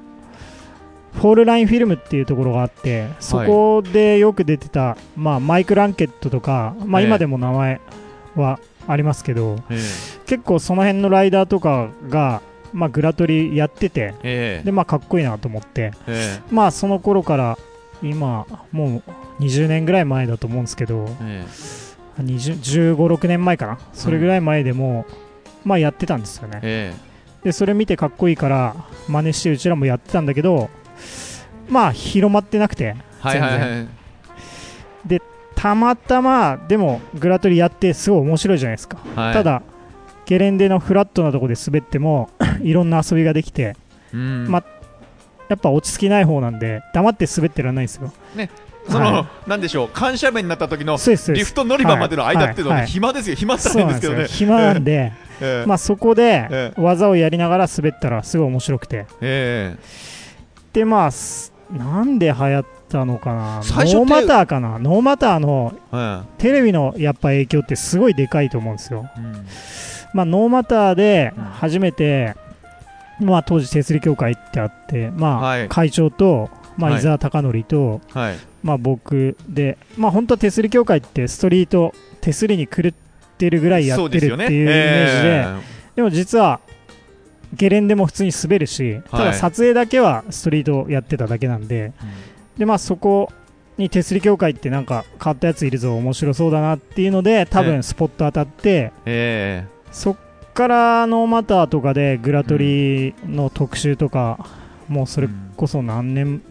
[1.19, 7.07] フォールラインフィルムっていうところがあってそこでよく出てた、まあ、マイク・ランケットとか、まあ、ええ。
[7.07, 7.81] 今でも名前
[8.35, 8.59] は
[8.89, 9.79] ありますけど、え
[10.27, 12.41] 結構その辺のライダーとかが、
[12.73, 14.65] まあ、グラトリやっててええ。
[14.65, 17.59] で、まあ、かっこいいなと思ってえまあその頃から
[18.03, 19.03] 今も
[19.39, 21.45] う20年ぐらい前だと思うんですけどえ
[22.19, 22.23] え。
[22.23, 23.79] 1 5 6年前かな？
[23.93, 25.05] それぐらい前でも、
[25.65, 26.61] まあやってたんですよね。
[26.63, 26.95] え
[27.45, 28.77] でそれ見てかっこいいから
[29.09, 30.71] 真似してうちらもやってたんだけど
[31.69, 33.89] まあ広まってなくてはいはいはい。
[35.63, 39.33] たまたまでもグラトリやってすごい面白いじゃないですか、はい。
[39.33, 39.63] ただ
[40.27, 42.31] ゲレンデのフラットなとこで滑っても
[42.63, 43.77] いろんな遊びができて
[44.13, 44.49] うん。
[44.49, 44.65] ま
[45.49, 48.13] やっぱ落ち着きない方なんで黙って滑ってらんないんですよ。
[48.89, 53.37] その、はなんでしょう緩斜面になった時のリフト乗り場までの間っていうのは、はいはい暇ですよ。
[53.37, 55.67] 暇なんですよないんですけどね暇なんで、 ええ。
[55.67, 59.07] まあ、そこでえ技をやりながら滑ったらすごい面白くて。
[59.21, 59.77] え
[60.73, 63.57] でまあすなんで流行ったのかな？
[63.57, 64.79] ノーマターかな？
[64.79, 65.75] ノーマターの
[66.39, 69.09] テレビのやっぱ影響ってすごいでかいと思うんですよ。
[69.17, 69.47] いうん。
[70.13, 72.35] まあ、ノーマターで初めて、
[73.19, 75.69] まあ、当時手すり協会ってあって、まあはい。
[75.71, 77.01] 会長と、まあ、はい。
[77.01, 78.37] 伊沢貴則と、はい。
[78.63, 82.93] まあ、僕で、まあ、本当は手すり協会ってストリート手すりに狂っ
[83.43, 85.29] てるぐらいやってるっていうイメージで。
[85.29, 85.47] え
[85.97, 86.61] でも実は
[87.55, 89.27] ゲレンデも普通に滑るし、たはい。
[89.27, 91.93] だ撮影だけはストリートやってただけなんで。
[92.57, 93.31] で、まあ、そこ
[93.77, 100.17] に手すり協会ってなんか変わったやついるぞ面白そうだなっていうので多え分スポット当たって、えそっ
[100.55, 104.47] からノーマターとかでグラトリの特集とか、
[104.89, 106.43] もうそれこそ何年、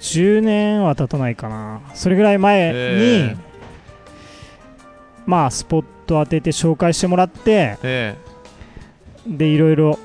[0.00, 3.36] 10年は経たないかな、それぐらい前に、え
[5.26, 8.16] まあスポット当てて紹介してもらって、え
[9.26, 9.98] でいろいろ、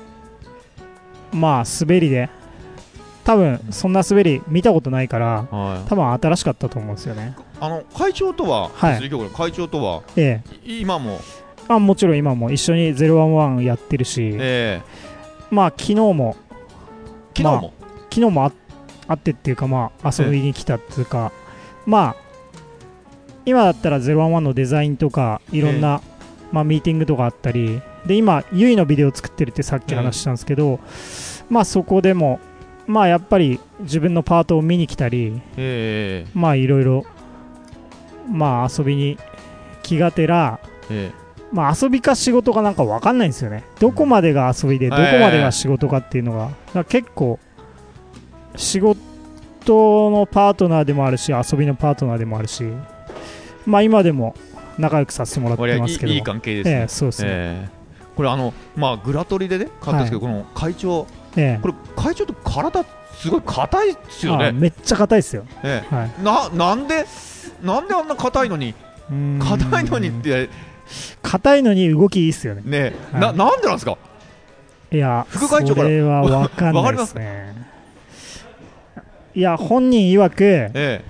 [1.32, 2.30] まあ滑りで、
[3.24, 5.88] 多分そんな滑り見たことないから、えはい。
[5.88, 7.36] 多分新しかったと思うんですよね。
[7.60, 9.10] あの会長とは、はい。
[9.34, 12.50] 会長とはえい今も、えまあ、もちろん今も。
[12.50, 14.80] 一緒に011やってるし、え
[15.50, 16.36] まあ昨日も
[17.36, 17.72] 昨日も、
[18.10, 18.52] 昨日もあ
[19.08, 21.32] あってっていうか、まあ、遊びに来たっていうか、
[21.86, 22.16] まあ、
[23.44, 26.00] 今だったら011のデザインとか、いろんな、
[26.52, 30.80] まあ、ミーティングとかあったり、で今、ゆいのビデオ作ってるってさっき話したんですけど、
[31.48, 32.40] まあ、そこでも、
[32.86, 37.04] まあ、やっぱり自分のパートを見に来たり、えまあ、いろいろ、
[38.28, 39.18] まあ、遊びに
[39.82, 41.20] 気がてら、ええ。
[41.52, 43.64] まあ、遊びか仕事かなんか分かんないんですよね。
[43.80, 47.40] どこまでが遊びで、どこまでが仕事かっていうのが、だ結構、
[48.56, 48.98] 仕事
[50.10, 52.64] のパートナーでもあるし、遊びのパートナーでもあるし、
[53.66, 54.34] まあ、今でも
[54.78, 57.28] 仲良くさせてもらってますけど、いいい関係ですね、ええそうですね。
[57.30, 57.80] ええ。
[58.16, 61.62] これあのまあグラトリでね買ったんですけど、この会長ええ。
[61.62, 65.44] これ会長って体すごい硬いですよね、あめっちゃ硬いですよ。
[65.62, 66.10] えはい。
[66.20, 67.04] えななんで
[67.62, 68.74] なんであんな硬いのに
[69.40, 70.48] 硬いのにって
[71.22, 72.62] 硬いのに動きいいっすよね。
[72.64, 73.20] ね、はい。
[73.20, 73.98] ななんでなんですか？
[74.92, 75.86] いや、副会長から。
[75.86, 77.54] それは分かんないですね。
[79.34, 81.04] いや、本人曰く、え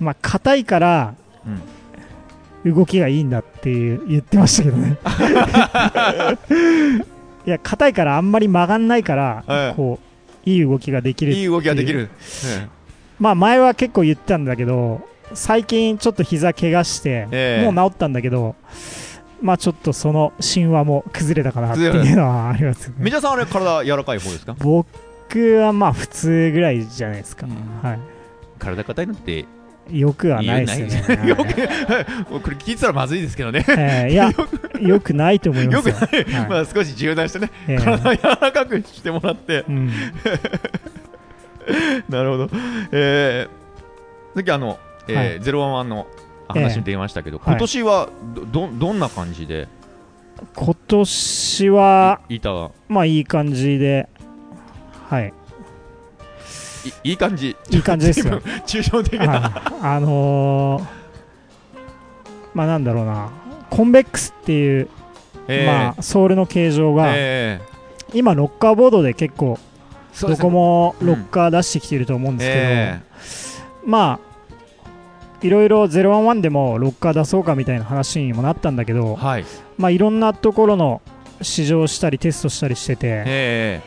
[0.00, 1.14] まあ、硬いから
[2.64, 4.98] 動きがいいんだっていう言ってましたけどね。
[7.46, 9.76] いや硬いからあんまり曲がんないから、ええ。
[9.76, 9.98] こ
[10.46, 12.10] ういい動きができるいい動きができる、
[12.46, 12.68] え
[13.18, 15.00] まあ前は結構言ってたんだけど
[15.34, 17.70] 最近ちょっと膝怪我して、ええ。
[17.70, 18.56] もう治ったんだけど
[19.42, 22.96] まあちょっとその神話も崩れたかなっていうのはありますよね。
[23.00, 24.54] えメジャーさんあれ体柔らかい方ですか？
[24.58, 24.86] 僕
[25.56, 27.52] はまあ普通ぐらいじゃないですか、うん。
[27.90, 27.96] は
[28.58, 29.46] 体硬いのってい、
[29.92, 31.28] よくはないですよね。
[31.28, 31.56] よくこれ
[32.56, 33.64] 聞いてたらまずいですけどね。
[33.68, 34.30] ええいや
[34.80, 35.94] よくないと思いますよ。
[35.94, 36.48] よくない、はい。
[36.48, 37.50] まあ少し柔軟してね。
[37.68, 39.64] ええ体柔らかくしてもらって。
[39.68, 39.90] うん。
[42.08, 42.48] なるほど。
[42.92, 46.06] えー、さっきあの、えゼロワンワンの
[46.48, 49.68] 話に出ましたけど、え今年はどどどんな感じで？
[50.56, 52.70] 今年はいいた？
[52.88, 54.08] まあいい感じで
[55.08, 55.32] はい
[57.04, 57.56] いいい感じ。
[57.70, 58.40] いい感じですよ。
[58.66, 59.74] 抽象的な、はい。
[59.82, 61.00] あのー
[62.52, 63.30] まあなんだろうな。
[63.70, 64.88] コンベックスっていう、
[65.46, 67.60] えーまあソールの形状が、え
[68.12, 69.58] 今ロッカーボードで結構
[70.20, 74.30] どこもロッカー出してきてると思うんですけど、えまあ
[75.42, 79.44] いろいろ011でもロッカー出そうかみたいな話にもなったんだけど、ーはい。
[79.78, 81.00] まあいろんなところの
[81.40, 83.80] 試乗したりテストしたりしてて、え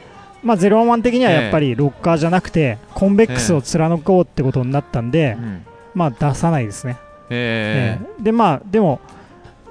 [0.43, 5.38] まあ、011的にはやっぱりロッカーじゃなくて、コンベックスを貫こうってことになったんで
[5.93, 6.97] まあ出さないですね。
[7.29, 8.06] ええ。
[8.19, 8.99] えでまあでも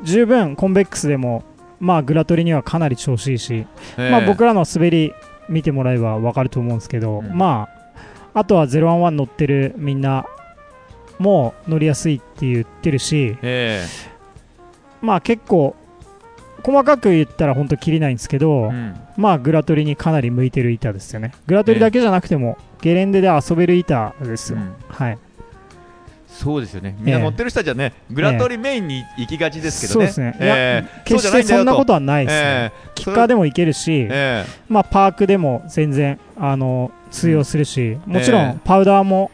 [0.02, 1.44] 十分コンベックスでも
[1.78, 5.12] まあグラトリにはかなり調子いいし、ーまあ僕らの滑り
[5.48, 7.36] 見てもらえば分かると思うんですけど、うん。
[7.36, 7.68] ま
[8.34, 10.26] ああとは011乗ってるみんな
[11.18, 13.84] も乗りやすいって言ってるしえ。
[15.00, 15.76] まあ結構
[16.62, 18.94] 細かく言ったら本当切りないんですけど、ーうん。
[19.16, 21.32] まあグラトリにかなり向いてる板ですよね。
[21.46, 24.74] グラトリだけじゃなくても、ゲレンデで遊べる板ですよ、うん。
[24.88, 25.18] はい。
[26.32, 26.96] そうですよね。
[26.98, 30.44] みんな乗ってる人たちはね、グラトリメインに行きがちですけどね、そうですね。
[30.44, 38.44] いやえー決してそんなことはないですね、えキッカーでもいけるし、えまあ、パークでも全然あの通用するし、もちろええ。
[38.54, 39.30] んパウダーも、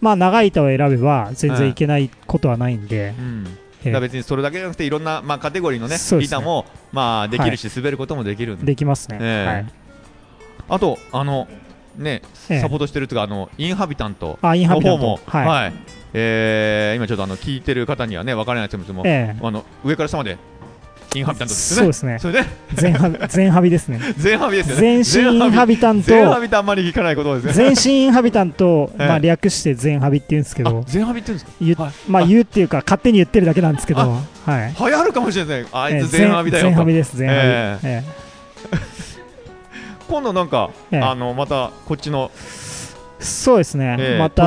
[0.00, 1.74] まあ、長い板を選べば全然い。
[1.74, 3.12] けないことはないんで。
[3.12, 3.46] ー、うん。
[3.46, 6.24] ええだ別にそれだけじゃなくていろんな、まあ、カテゴリーの、ねね。
[6.24, 8.66] 板も、まあ、できるし、滑ることもできるんで。
[8.66, 9.66] できますね、
[10.68, 11.48] あとあの、
[11.96, 12.60] ね、ええ。
[12.60, 15.72] サポートしてるというかあのインハビタントの方も、はい。
[16.14, 19.46] えー今ちょっとあの聞いてる方にはね分からないと思うんですけども、ええ。
[19.46, 20.36] あの上から下まで
[21.14, 21.82] インハビタントですよね。
[21.82, 22.18] そうですね。
[22.18, 24.00] それで全ハビ 全ハビですね。
[24.16, 25.02] 全ハビですよね。
[25.02, 27.74] 全身インハビタン全ハとビってあんまり聞かないことですね。
[27.74, 29.08] 全身インハビタンと、ええ。
[29.08, 31.92] まあ、略して全ハビって言うんですけあど全ハビって言うんですか？
[32.08, 35.66] まあ、言うっていうか勝手に言ってるだけなんですけど、あはい、流行るかもしれない。
[35.72, 36.64] あいええつ全ハビだよ。
[36.64, 38.02] と全ハビです全ハビ、ええ。
[40.08, 41.00] 今度なんか、ええ。
[41.00, 42.30] あのまたこっちの
[43.22, 44.42] えそうですね、ええまた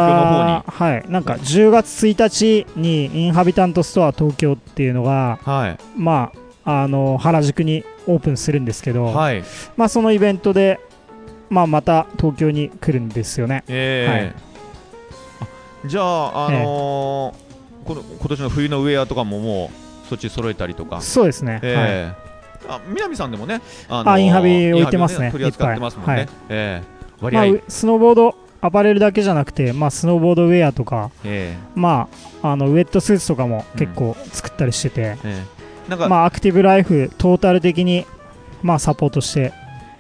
[0.68, 5.78] はい、なんか10月1日にインハビタントストア東京っていうのが、はい。
[5.98, 9.44] まあ、あの原宿にオープンするんですけど、はい。
[9.78, 10.80] まあ、そのイベントで、
[11.50, 13.64] まあ、また東京に来るんですよね。
[13.68, 14.36] ええ。
[15.42, 15.48] あ
[15.86, 17.46] じゃあ、あのー
[17.86, 19.70] この今年の冬のウェアとかもも
[20.06, 21.62] うそっち揃えたりとか、そうですね、はい。
[21.64, 22.26] ええ
[22.68, 25.28] あ南さんでもね、ああインハビ置いてますね。
[25.28, 26.22] インハビ取り扱ってますもんね。
[26.22, 26.84] いっぱええ。
[27.22, 32.10] 割合、まあ、うスノーボードアパレルだけじゃなくて、まあ、スノーボードウェアとか、えま
[32.42, 35.55] あ、あのウェットスーツとかも結構作ったりしてて、えええ
[35.90, 38.06] なんか、まあ、アクティブライフトータル的に、
[38.62, 39.54] まあ、サポートして。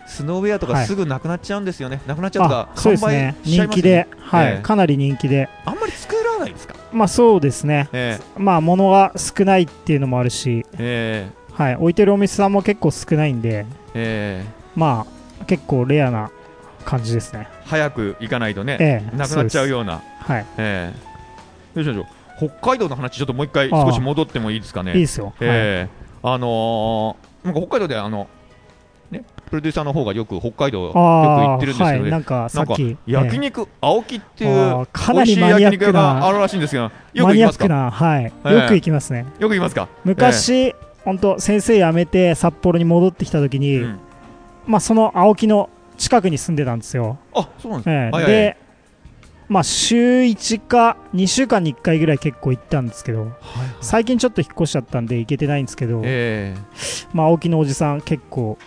[0.08, 0.86] スノーウェアとかはい。
[0.86, 2.02] すぐなくなっちゃうんですよね。
[2.06, 3.36] なくなっちゃうとかあ、そうですね。
[3.44, 4.48] 人気で、はい。
[4.48, 4.62] ええ。
[4.62, 6.76] かなり人気で、あんまり作らないですか？
[6.92, 11.54] まあ、そうですね、えまあ、物が少ないっていうのもあるし、ええ。
[11.54, 14.50] はい、置いてるお店さんも結構少ないんで、ええ。
[14.76, 15.06] ま
[15.42, 16.30] あ、結構レアな
[16.86, 17.48] 感じですね。
[17.66, 19.18] 早く行かないとね、ええ。
[19.18, 20.94] なくなっちゃうそような、はい、え
[21.76, 21.80] え。
[21.80, 24.94] よいしょよいしょ北海道の話、ちょっともう一回少し戻ってもいいですかね。
[24.94, 25.28] いいですよ。
[25.28, 25.36] はい。
[25.42, 28.28] ええあのーなんか北海道であの、
[29.12, 37.60] ね、プロデューサーの方がよく北海道よく行あってるんですけどね、はい、なんかさっき、焼肉、青木っていあうーかなり焼肉屋マニアックながあるらしいんですけど、よくマ行きます
[38.02, 38.54] はい、ええ。
[38.54, 39.28] よく行きますね。
[39.38, 39.88] よく行きますか？
[40.04, 44.00] 昔、本当先生辞めて札幌に戻ってきた時に、うん。
[44.66, 47.20] まあその青木の近くに住んでたんですよ。
[47.36, 47.90] あ、そうなんです。
[47.92, 47.98] ええ。
[48.10, 48.26] はいはい。
[48.26, 48.58] で、
[49.48, 53.32] まあ週1か2週間に1回ぐらい結構行ったんですけど、
[53.82, 56.56] 最近ちょっと引っ越しちゃったんで行けてないんですけど、え
[57.14, 58.58] まあ青木のおじさん結構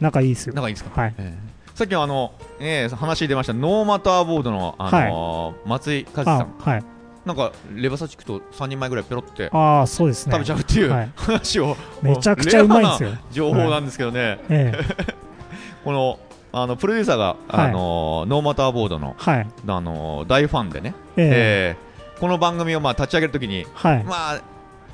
[0.00, 0.52] 仲いいですよ。
[0.54, 1.00] え仲いいですか？
[1.00, 1.14] はい。
[1.18, 1.50] ええ。
[1.74, 3.54] さっきはあの、ええ話に出ました。
[3.54, 6.84] ノーマターボードの、あのー松井和志さあん、はい。
[7.24, 10.32] なんかレバ刺しくと3人前ぐらいペロってああそうですね。
[10.32, 11.10] 食べちゃうっていう、はい。
[11.16, 11.76] 話を。
[12.02, 13.10] めちゃくちゃうまいんですよ。
[13.30, 15.14] 情報なんですけどね、ええ。
[15.84, 16.18] この
[16.52, 19.46] あのプロデューサーが、あのーノーマターボードの、はい。
[19.66, 21.30] あのー大ファンでね、えええ
[21.76, 24.04] えこの番組をまあ立ち上げるときに、はい。
[24.04, 24.40] まあ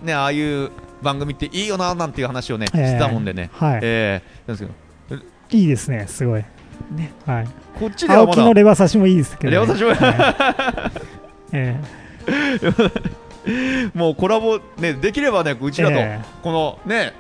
[0.02, 0.70] ね、ああいう
[1.02, 3.80] 番組っていいよななんていう話をね、ええしてたもんでね、はい。
[3.82, 4.70] ええなんです
[5.08, 6.44] けどいいですね、すごい。
[6.94, 7.48] ねはい。
[7.78, 9.56] こっちではまだ青木のレバ刺しもいいですけど、ね。
[9.56, 10.92] レバ刺しもはい
[11.52, 11.80] え
[13.94, 17.12] もうコラボ、ね、できればね、うえちらと、えこのね、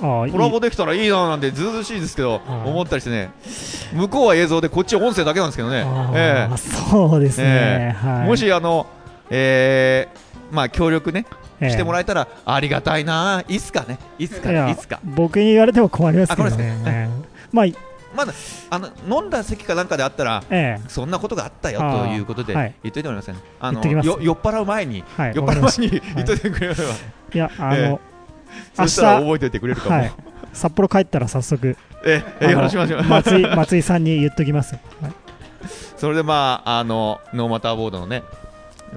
[0.00, 3.30] コラボできたらいいななんてずうずうしいですけど、はい思ったりしてね、
[3.92, 7.44] 向こうは映像で、こっちは音声だけなんですけどね、えああそうですね。
[7.46, 8.24] えはい。
[8.24, 8.86] えもし、あの、
[9.30, 11.26] えーまあ、協力ね、
[11.60, 11.70] ええ。
[11.70, 15.00] してもらえたらありがたいな、いつかね、いつかね、いつか。
[15.04, 17.08] 僕に言われても困りますけどあ困りね。
[17.52, 17.74] まあ、え
[18.16, 18.32] まだ
[18.70, 22.74] あの飲んだ席かなんかであったら、えそんなことがあったよということではい。
[22.84, 25.32] 言っといてもらえません、あの酔っ払う前に、はい。
[25.34, 26.84] 酔っ払う前に言っといてくれれば、た
[27.34, 27.98] いや、あの、え
[28.74, 29.96] そしたら覚えておいてくれるかも。
[29.96, 30.12] はい。
[30.52, 33.02] 札幌帰ったら早速、ええ話しましょう。
[33.02, 34.76] 松井、松井さんに言っときます。
[35.00, 35.12] はい
[35.96, 38.24] それでまああのノーマターボードのね、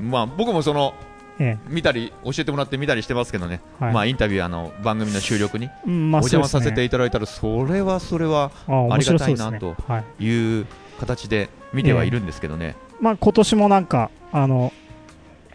[0.01, 0.93] まあ僕もその
[1.39, 10.25] え見たり教えてもらって見たりしてますけどね、はいまあインタビューあの番組の収録にお邪魔させていただいたらそれはそれはありがたいなとはい。
[10.25, 10.65] いう
[10.99, 12.75] 形で見てはいるんですけどね。
[12.99, 14.73] まあ、今年もなんか、あの、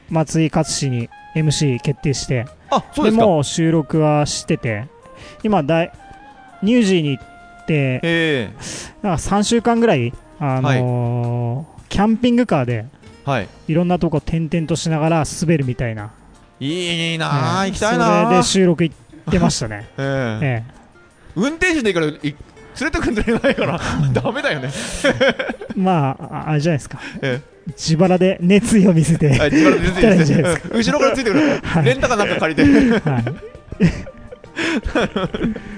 [0.08, 3.26] 松井勝氏に MC 決定して、あそうですか。
[3.26, 4.86] もう収録はしてて、
[5.42, 5.92] 今だい、
[6.62, 8.50] ニュージーに行って、え
[9.02, 12.86] なんか3週間ぐらい、あのーキャンピングカーで
[13.26, 13.48] えはい。
[13.68, 16.10] いろんなとこ転々としながら滑るみたいな、
[16.58, 19.88] いいなあ、ええ行きたいなあそれで収録行ってましたね。
[19.98, 20.64] ええ。
[20.68, 20.82] え
[21.34, 22.34] 運転手でいいからい
[22.80, 23.78] 連れてくんじゃないから
[24.12, 24.70] ダメだよね。
[25.04, 25.34] え、
[25.76, 27.40] まあ、ああれじゃないですか、え
[27.76, 31.84] 自腹で熱意を見せて、はい、自腹後ろからついてくる、はい。
[31.84, 33.24] レンタカーなんか借りて、はい。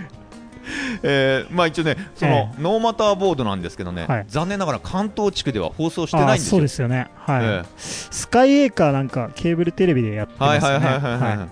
[1.03, 4.25] えーまあ一応ね、その、えノーマターボードなんですけどね、はい。
[4.29, 6.51] 残念ながら関東地区では放送してないんあですよ。
[6.53, 7.45] そうですよね、はい。
[7.45, 10.87] えスカイエーカーなんかケーブルテレビでやってますよね。
[10.87, 11.21] はいはいはい。
[11.21, 11.47] はいだ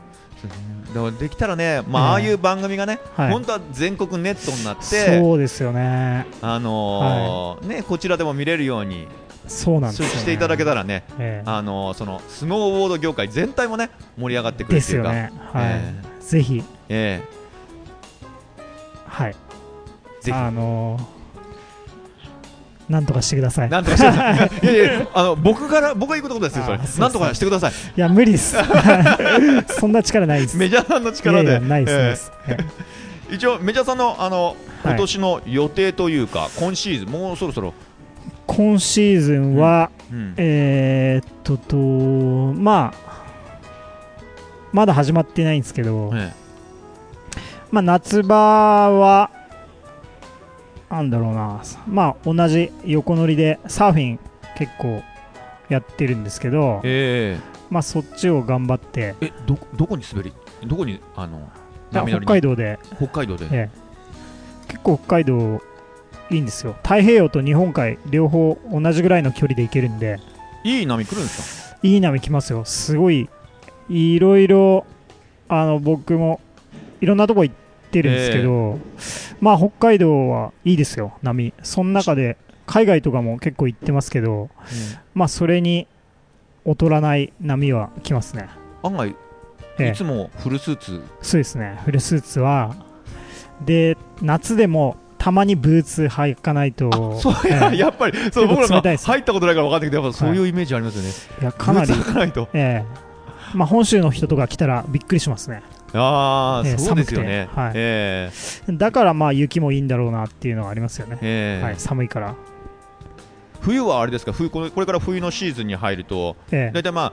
[1.00, 2.26] からできたらね、まあ、ええ。
[2.26, 3.30] ああいう番組がね、はい。
[3.30, 9.06] 本当は全国ネットになって、そうですよね、あのーね、こちらでも見れるように、
[9.46, 10.14] そうなんですよ、ね。
[10.14, 11.48] していただけたらね、ええ。
[11.48, 15.64] あのーそのスノーボード業界全体もね盛り上がってくるでっていうか、すよね、はい。
[15.66, 17.22] えぜひ、え
[19.06, 20.32] はい、えぜひ。
[20.32, 21.21] あのー
[22.92, 23.70] なんとかしてください。
[23.70, 24.50] なんとかしてください。
[24.62, 27.72] いやいや、あの僕から僕が言うことですよ、それなんとかしてください。
[27.72, 28.54] いや、無理です。
[29.80, 30.58] そんな力ないです。
[30.58, 31.58] メジャーさんの力で。
[31.58, 32.30] ないです、
[33.30, 37.72] 一応メジャーさんのあのはい今年の予定というか、今シーズンもうそろそろ、
[38.46, 43.12] 今シーズンは、うんえーっとと、まあ、
[44.72, 46.32] まだ始まってないんですけど、え
[47.70, 48.36] まあ、夏場
[48.90, 49.30] は、
[50.92, 54.18] なんだろうな、まあ、同じ横乗りでサーフィン
[54.58, 55.02] 結構
[55.70, 57.38] やってるんですけど、え
[57.70, 60.34] まあ、そっちを頑張って、ええどどこに滑り
[60.66, 61.48] どこにあの
[61.90, 63.70] 北海道で、北海道で、ええ。
[64.68, 65.62] 結構北海道
[66.30, 66.74] いいんですよ。
[66.82, 70.18] 太平洋と日本海両方同じぐらいの距離で行けるんで、
[70.62, 71.78] いい波来るんですか？
[71.82, 72.66] いい波来ますよ。
[72.66, 73.30] すごい、
[73.88, 74.84] いろいろ、
[75.48, 76.40] あの、僕も
[77.00, 77.61] いろんなとこ行って
[78.00, 78.78] るんですけど、
[79.40, 81.52] まあ北海道はいいですよ、波。
[81.62, 82.36] その中で、
[82.66, 84.48] 海外とかも結構行ってますけど、
[85.14, 85.86] まあそれに
[86.64, 88.48] 劣らない波は来ますね。
[88.82, 89.16] 案外、
[89.78, 92.74] ええいつもフルスーツ、そうですね、フルスーツは。
[93.64, 101.10] で、夏でもたまにブーツ履かないと、そうや,、ええ やっぱりそう僕らが入ったことないから分かんないけど、やっぱそういうイメージありますよね。
[101.42, 102.48] いやかなりブーツ、履かないと。
[102.52, 103.12] ええ
[103.54, 105.62] まあ、本州の人とか来たらびっくりしますね。
[105.94, 107.48] ああ、えーそうですよね。
[107.54, 107.72] はい。
[107.74, 108.30] え
[108.70, 111.16] だからまあ雪もいいんだろうなっていうのはありますよね。
[111.16, 111.60] ー、え。
[111.62, 112.34] ーはい、寒いから、
[113.60, 114.32] 冬はあれですか？
[114.32, 116.72] 冬これこれから冬のシーズンに入るとええ。
[116.72, 117.12] 大体まあ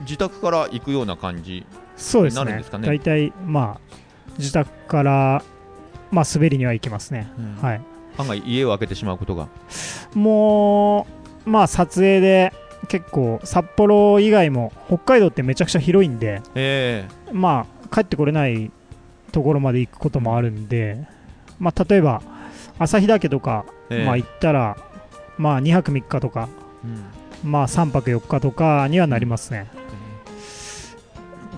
[0.00, 1.66] 自宅から行くような感じ
[1.96, 2.44] そうですね。
[2.44, 2.86] なるんですかね？
[2.86, 3.94] 大体まあ
[4.38, 5.42] 自宅から
[6.10, 7.56] まあ滑りには行きますね、うん。
[7.62, 7.80] はい。
[8.18, 9.48] 案外家を開けてしまうことが。
[10.14, 11.06] も
[11.46, 12.52] うまあ撮影で
[12.88, 17.06] 結構札幌以外も北海道ってめちゃくちゃ広いんでえ。
[17.32, 18.70] まあ帰ってこれない
[19.32, 21.06] ところまで行くこともあるんで
[21.58, 22.22] まあ例えば
[22.78, 24.04] 旭岳とか、ええ。
[24.04, 24.76] まあ行ったら
[25.36, 26.88] まあ2泊3日とかー
[27.44, 27.50] うん。
[27.50, 29.66] まあ3泊4日とかにはなりますね。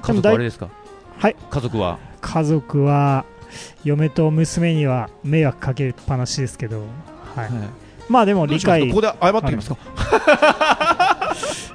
[0.03, 0.69] 家族はあれですか？
[1.19, 1.37] はい。
[1.51, 1.99] 家族は？
[2.21, 3.25] 家族は
[3.85, 6.81] 嫁と娘には迷惑かけっぱなしですけど、
[7.35, 7.51] はい、
[8.09, 9.77] まあでも理解ここで謝ってきますか？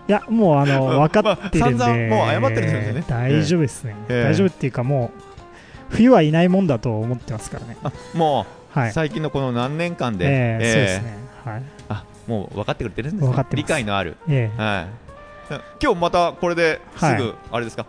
[0.07, 3.03] いやもうあの まあ分かってるんで、まあ散々もう謝ってるんですよね。
[3.07, 4.23] 大丈夫ですね、ええ。
[4.31, 5.19] 大丈夫っていうかもう
[5.89, 7.77] 冬はいないもんだと思ってますからね。
[7.83, 8.45] あも
[8.75, 8.91] う、はい。
[8.91, 10.71] 最近のこの何年間で、ええええ。
[10.71, 11.17] そうですね。
[11.45, 11.63] はい。
[11.89, 13.27] あもう分かってくれてるんですね。
[13.27, 13.63] 分かってます。
[13.63, 14.17] 理解のある。
[14.29, 14.61] ええ。
[14.61, 15.05] はい。
[15.81, 17.33] 今日またこれですぐ、はい。
[17.51, 17.85] あれですか？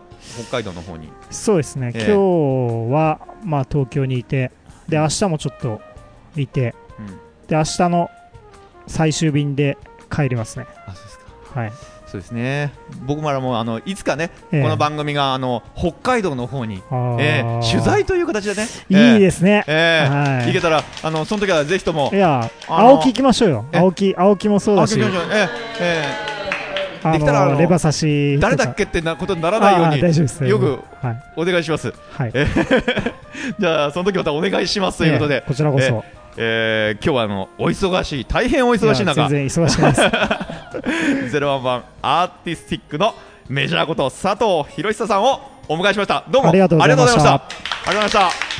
[0.47, 1.09] 北海道の方に。
[1.31, 2.05] そうですね、ええ。
[2.05, 4.51] 今日はまあ東京にいて
[4.87, 5.81] で明日もちょっと
[6.35, 7.07] いてうん。
[7.47, 8.09] で明日の
[8.85, 9.77] 最終便で
[10.11, 10.67] 帰りますね。
[10.85, 11.25] あそうですか。
[11.59, 11.71] はい、
[12.07, 12.71] そうですね。
[13.05, 14.61] 僕もあのあのいつかね、ええ。
[14.63, 16.81] この番組があの北海道の方に、
[17.19, 18.67] ええ取材という形でね。
[18.89, 20.09] いいですね、ええ。
[20.09, 20.47] はい。
[20.47, 23.65] 行けたらあのその時はぜひともいや青木行きましょうよ。
[23.73, 24.93] え青木青木もそうだし。
[24.93, 25.31] あ行きましょう。
[25.33, 26.03] ええ
[26.33, 26.37] え
[27.03, 30.45] あできたらレバ刺しえ誰だっけってなことにならないように大丈夫です。
[30.45, 31.93] よくはい、お願いします。
[32.11, 32.47] はい、え
[33.59, 36.03] じゃあその時またお願いしますということで、ええこちらこそ、
[36.37, 39.21] えー今日はあのお忙しい大変お忙しい中。
[39.21, 39.93] や全然忙しいで
[41.25, 41.31] す。
[41.33, 43.15] ゼロワン版アーティスティックの
[43.49, 46.23] メジャーこと佐藤博久さんをお迎えしました。
[46.29, 46.49] どうも。
[46.49, 47.33] ありがとうございました。
[47.33, 47.41] あ
[47.89, 48.56] りがとうございました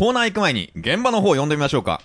[0.00, 2.00] コーナー行く前に現場の方を読んでみましょうか。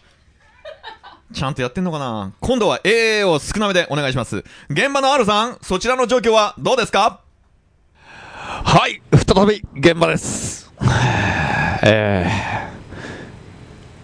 [1.33, 2.33] ちゃんとやってんのかな？
[2.41, 4.43] 今度は AA を少なめでお願いします。
[4.69, 7.21] 現場の R さん、そちらの状況はどうですか？
[8.35, 10.73] はい、再び現場です。
[11.83, 12.29] え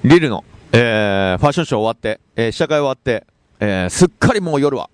[0.05, 3.27] ー、リルの、えー、ファッションショー終わって、えー試写会終わって、
[3.59, 4.89] えー、すっかりもう夜は、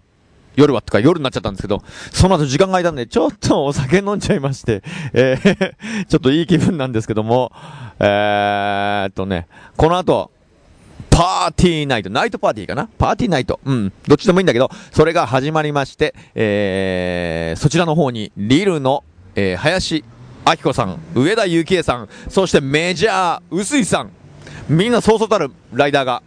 [0.57, 1.81] 夜はってか夜になっちゃったんですけど、
[2.11, 4.83] その後時間が空いたんで、ちょっとお酒飲んじゃいまして、
[5.13, 7.51] えー、 ちょっといい気分なんですけども、
[7.99, 9.47] えーっとね、
[9.77, 10.31] この後、
[11.09, 12.89] パーティーナイト、ナイトパーティーかな？
[12.97, 13.59] パーティーナイト。
[13.65, 13.93] うん。
[14.07, 19.03] どっちでもいいんだけど、それが始まりまして、えー、そちらの方に、リルの、
[19.35, 20.03] えー、林
[20.45, 24.11] 明子さん、上田幸恵さん、そしてメジャー、臼井さん、
[24.69, 26.21] みんなそうそうたるライダーが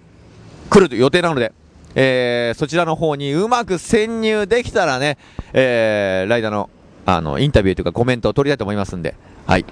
[0.69, 1.53] 来る予定なので、
[1.95, 5.19] えー、そちらの方にうまく潜入できたらね、
[5.53, 6.71] えー、ライダーの、
[7.07, 9.15] あの、インタビューというかコメントを取りたいと思いますんで、
[9.47, 9.65] はい。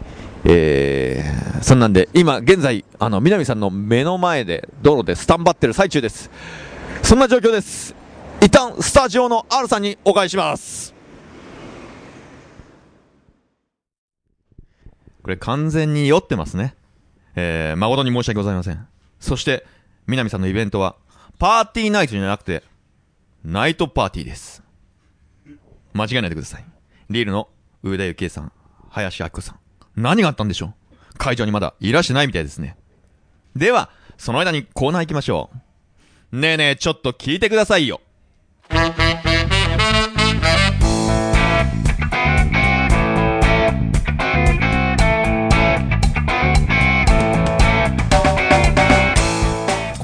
[0.45, 6.31] えー、そんなんで、今、現在、あの、南さんの目の前で、道路でスタンバってる最中です。
[7.03, 7.95] そんな状況です。
[8.41, 10.95] 一旦、スタジオの R さんにお返しします。
[15.23, 16.75] これ完全に酔ってますね。
[17.37, 18.87] えー、誠に申し訳ございません。
[19.21, 19.67] そして、
[20.07, 20.97] 南さんのイベントは、
[21.39, 22.65] パーティーナイトじゃなくて、
[23.45, 24.63] ナイトパーティーです。
[25.93, 26.65] 間違えないでください。
[27.11, 27.49] リールの
[27.83, 28.53] 上田幸恵さん、
[28.91, 29.59] 林明子さん。
[29.95, 30.75] 何があったんでしょ
[31.15, 31.17] う？
[31.17, 32.77] 会場にまだいらしてないみたいですね。
[33.55, 35.51] では、その間にコーナー行きましょ
[36.33, 36.39] う。
[36.39, 38.01] ねえねえ、ちょっと聞いてくださいよ。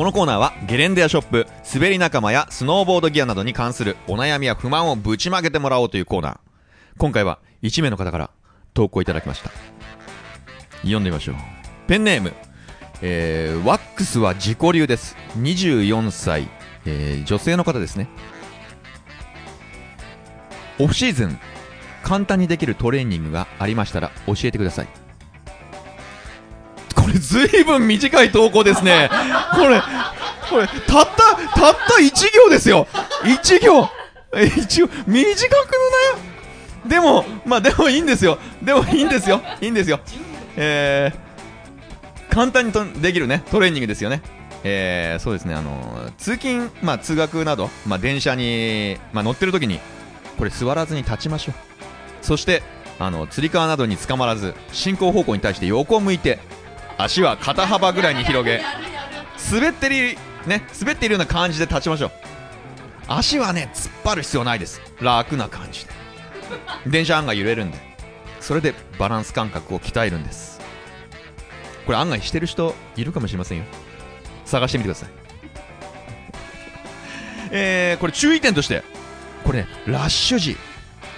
[0.05, 6.39] このコーナーはゲレンデやショップ、滑り仲間やスノーボードギアなどに関するお悩みや不満をぶちまけてもらおうというコーナー。
[6.99, 8.31] 今回は1名の方から
[8.75, 9.51] 投稿いただきました。
[10.83, 11.37] 読んでみましょう。
[11.87, 12.35] ペンネーム、
[13.01, 15.17] えー、ワックスは自己流です。
[15.39, 16.51] 24歳、
[16.85, 18.11] えー女性の方ですね。
[20.79, 21.39] オフシーズン、
[22.03, 25.04] 簡単にできるトレーニングがありましたら教えてください。
[27.05, 29.11] これずいぶん短い投稿ですね。
[29.53, 29.81] これ、
[30.49, 32.87] これ、たった、たった1行ですよ。
[33.25, 33.91] 1行。
[34.57, 36.19] 一行、短くなよ。
[36.87, 38.39] でも、まあでもいいんですよ。
[38.63, 39.43] でもいいんですよ。
[39.61, 40.01] いいんですよ。
[40.57, 44.23] えー、簡単にとできるね、トレーニングですよね。
[44.67, 49.79] えーそうですねあの通勤、まあ、通学など、まあ、電車に、まあ、乗ってる時に
[50.39, 51.55] これ座らずに立ちましょう
[52.23, 52.63] そして
[52.99, 56.39] あのつり革などにつかまらず進行方向に対して横を向いて
[56.99, 58.62] 足は肩幅ぐらいに広げ
[59.53, 60.16] 滑ってる
[60.47, 62.11] ね滑っているような感じで立ちましょう。
[63.07, 64.80] 足はね突っ張る必要ないです。
[65.01, 65.92] 楽な感じで。
[66.86, 67.78] 電車案外揺れるんで。
[68.40, 70.61] それでバランス感覚を鍛えるんです。
[71.86, 73.64] これ案外してる人いるかもしれませんよ。
[74.45, 75.09] 探してみてください。
[77.51, 78.82] えー、これ注意点として
[79.45, 80.57] これねラッシュ時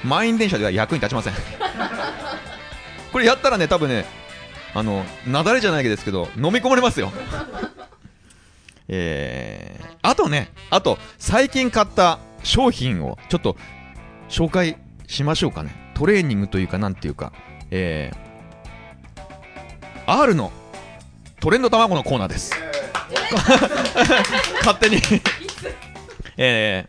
[0.04, 1.34] 満員電車では役に立ちません。
[3.12, 4.04] これやったらね多分ね
[4.76, 7.10] あの雪崩じゃないですけど飲み込まれますよ。
[8.88, 13.56] えー、あとねあと最近買った商品をちょっと
[14.28, 15.74] 紹介しましょうかね。
[15.94, 17.32] トレーニングというかなんていうか。
[17.70, 20.52] えー、R の
[21.40, 22.52] トレンド卵のコーナーです。
[24.60, 25.00] 勝手に。
[26.36, 26.86] え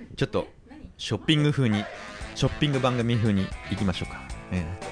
[0.00, 0.48] ー、ちょっと
[0.96, 1.84] ショッピング風に
[2.34, 4.91] ショッピング番組風にいきましょうか、えー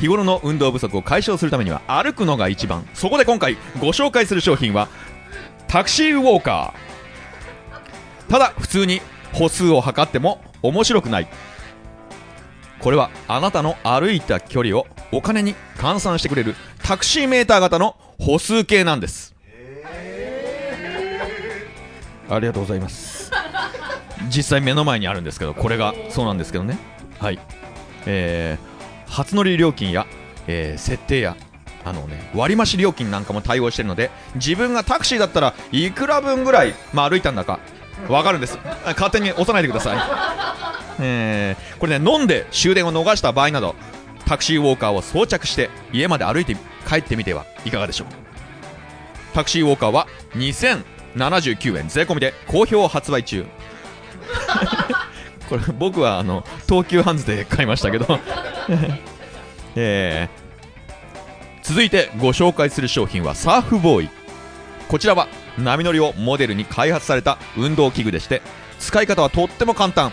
[0.00, 2.88] 日頃の運動不足を解消するためには歩くのが一番。
[2.94, 4.88] そこで今回ご紹介する商品は
[5.68, 8.30] タクシーウォーカー。
[8.30, 9.02] ただ普通に
[9.34, 11.28] 歩数を測っても面白くない。
[12.78, 19.34] これはあなたの歩いた距離をお金に換算してくれるタクシーメーター型の歩数計なんです。
[22.30, 23.30] ありがとうございます。
[24.28, 26.78] 実際目の前にあるんですけどこれがそうなんですけどね。
[27.18, 27.38] はい。
[28.06, 28.69] えー、
[29.10, 30.06] 初乗り料金や、
[30.46, 31.36] えー設定や
[31.84, 37.58] あのね割増料金なんかも対応してるので自分がタクシーだったらいくら分ぐらい、まあ、歩いたんだか
[38.08, 38.58] わかるんです。
[38.84, 39.98] 勝手に押さないでください。
[41.00, 43.74] えーこれね飲んで終電を逃した場合など
[44.26, 46.56] タクシーウォーカーを装着して家まで歩いて
[46.88, 48.08] 帰ってみてはいかがでしょう。
[49.34, 53.46] タクシーウォーカーは2079円税込みで好評発売中。
[55.50, 58.06] これ僕はあの東急ハンズで買いましたけど。
[59.76, 60.50] えー
[61.62, 64.10] 続いてご紹介する商品はサーフボーイ。
[64.88, 68.42] こちらは波乗りをモデルに開発された運動器具でして
[68.80, 70.10] 使い方はとっても簡単。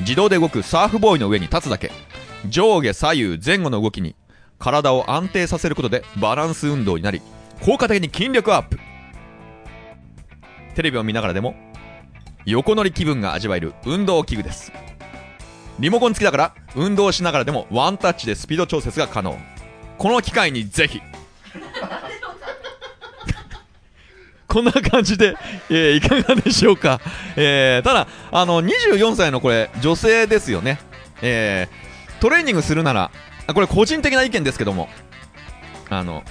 [0.00, 1.92] 自動で動くサーフボーイの上に立つだけ。
[2.48, 4.16] 上下左右前後の動きに
[4.58, 7.20] 体を安定させることでバランス運動になり
[7.60, 8.78] 効果的に筋力アップ。
[10.74, 11.54] テレビを見ながらでも
[12.44, 14.72] 横乗り気分が味わえる運動器具です。
[15.78, 19.38] リモコン付きだから運動しながらでもワンタッチでスピード調節が可能。
[19.98, 21.00] この機会にぜひ。
[24.48, 25.34] こんな感じで、
[25.70, 27.00] えーいかがでしょうか、
[27.36, 30.78] えーただあの24歳のこれ女性ですよね、
[31.22, 33.10] えートレーニングするなら
[33.46, 34.88] あこれ個人的な意見ですけども。
[35.92, 36.22] あの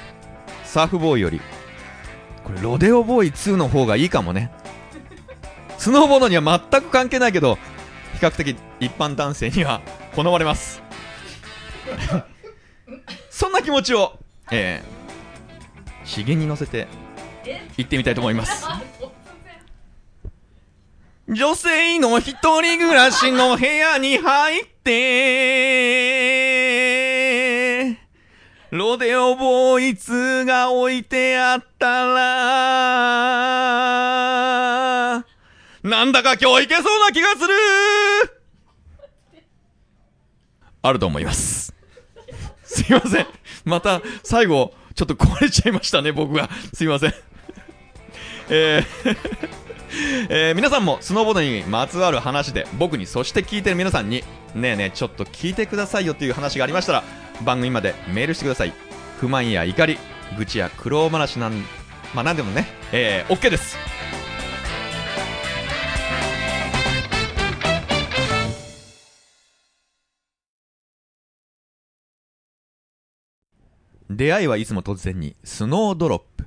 [0.63, 1.39] サーフボーイより
[2.43, 4.51] これロデオボーイ2の方がいいかもね
[5.81, 7.55] スノーボードには全く関係ないけど
[8.13, 9.81] 比較的一般男性には
[10.15, 10.79] 好まれます。
[13.31, 14.19] そんな気持ちを、
[14.51, 16.87] えー、資源に乗せて
[17.77, 18.67] 行ってみたいと思います。
[21.27, 24.91] 女性の一人暮らしの部屋に入って
[28.69, 34.90] ロデオボーイ2が置いてあったら
[35.83, 37.53] なんだか今日いけそうな気がする
[40.83, 41.73] あると思います。
[42.63, 43.27] すいません。
[43.65, 46.49] また、最後、ちょっと壊れちゃいましたね、僕が。
[46.73, 47.13] すいません。
[48.49, 49.17] えー
[50.29, 54.23] えー皆さんもスノーボードにまつわる話で僕にそして聞いてる皆さんに
[54.55, 57.03] ねえねえちょっと聞いてくださいよという話がありましたら
[57.43, 58.73] 番組までメールしてください
[59.19, 59.97] 不満や怒り
[60.37, 61.61] 愚痴や苦労話なん
[62.13, 63.90] まあなんでもねえー、OK です
[74.21, 76.45] 出会いはいつも突然にスノードロップ。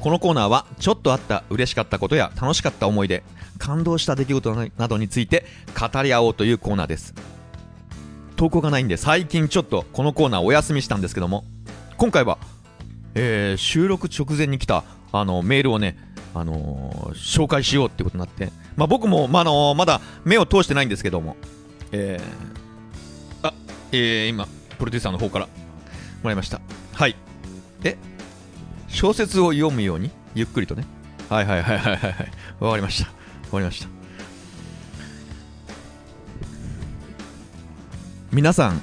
[0.00, 3.22] このコーナーはちょっとあった嬉しかったことや楽しかった思い出
[3.58, 5.44] 感動した出来事などについて
[5.78, 7.14] 語り合おうというコーナーです。
[8.34, 11.44] 投稿がないんで最近ちょっとこのコーナーお休みしたんですけども
[11.98, 12.38] 今回は、
[13.20, 15.96] えー収録直前に来たあのメールをね、
[16.34, 21.36] あのー紹介しようってことになって、まあ、僕も、まあのーまだ目を通してないんですけども、
[21.92, 23.52] えーあ
[23.92, 24.46] えー今
[24.78, 25.50] プロデューサーの方からも
[26.24, 26.60] らいました。
[26.94, 27.16] はい。
[27.82, 27.96] え
[28.86, 30.10] 小説を読むように？
[30.34, 30.84] ゆっくりとね。
[31.28, 32.32] はいはいはいはいはいはい。
[32.60, 33.08] わかりました。
[33.08, 33.14] わ
[33.52, 33.88] かりました。
[38.32, 38.80] 皆さん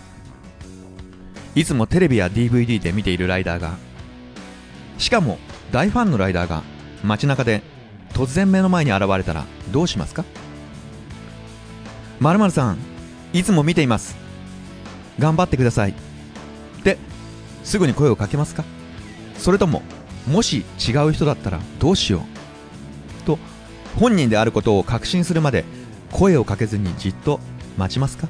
[1.55, 3.77] いつもテレビや DVD で見ているライダーが
[4.97, 5.37] しかも
[5.71, 6.63] 大ファンのライダーが
[7.03, 7.61] 街中で
[8.13, 10.23] 突然目の前に現れたらどうしますか？
[12.19, 12.77] まるさん
[13.33, 14.15] いつも見ています。
[15.19, 15.91] 頑張ってください。
[15.91, 15.93] っ
[16.83, 16.97] て
[17.63, 18.63] すぐに声をかけますか？
[19.37, 19.81] それとも
[20.27, 23.23] もし違う人だったらどうしよう？
[23.25, 23.37] と
[23.99, 25.65] 本人であることを確信するまで
[26.11, 27.39] 声をかけずにじっと
[27.77, 28.29] 待ちますか？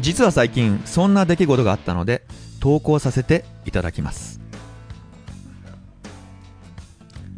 [0.00, 2.22] 実は最近そんな出来事があったので
[2.60, 4.40] 投稿させていただきます。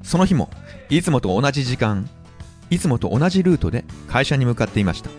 [0.06, 0.48] その日も
[0.88, 2.08] いつもと同じ時間
[2.70, 5.10] いつもと同じルートで会社に向かっていました。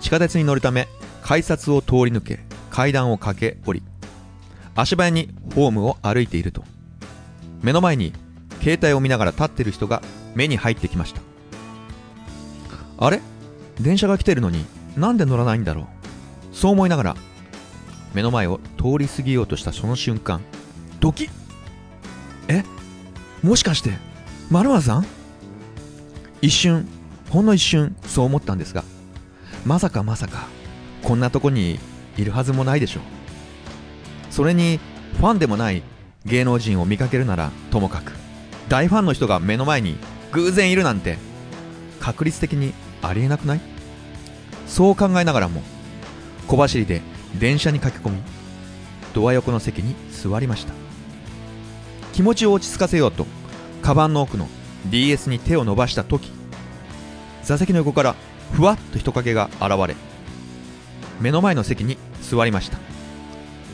[0.00, 0.86] 地下鉄に乗るため
[1.22, 2.38] 改札を通り抜け
[2.70, 3.82] 階段を駆け下り
[4.76, 6.62] 足早にホームを歩いていると
[7.62, 8.12] 目の前に
[8.60, 10.02] 携帯を見ながら立ってる人が
[10.34, 11.20] 目に入ってきました。
[12.98, 13.20] あれ？
[13.80, 14.64] 電車が来てるのに
[14.96, 15.86] なんで乗らないんだろう？
[16.52, 17.16] そう思いながら
[18.14, 20.40] 目の前を通り過ぎようとしたその瞬間
[21.00, 21.30] ドキッ！
[22.48, 22.64] え？
[23.42, 23.90] もしかして
[24.50, 25.06] 〇〇さん？
[26.40, 26.86] 一瞬
[27.30, 28.84] ほんの一瞬そう思ったんですが
[29.64, 30.46] まさかまさか
[31.02, 31.80] こんなとこに
[32.16, 33.02] いるはずもないでしょう。
[34.30, 34.78] それに
[35.18, 35.82] ファンでもない
[36.24, 38.12] 芸能人を見かけるならともかく
[38.68, 39.96] 大ファンの人が目の前に
[40.32, 41.18] 偶然いるなんて
[42.00, 42.72] 確率的に
[43.02, 43.60] ありえなくない？
[44.66, 45.62] そう考えながらも
[46.46, 47.02] 小走りで
[47.38, 48.22] 電車に駆け込み
[49.14, 50.72] ドア横の席に座りました。
[52.12, 53.26] 気持ちを落ち着かせようと
[53.82, 54.48] カバンの奥の
[54.86, 56.30] DS に手を伸ばした時
[57.42, 58.14] 座席の横から
[58.52, 59.96] ふわっと人影が現れ
[61.20, 62.78] 目の前の席に座りました。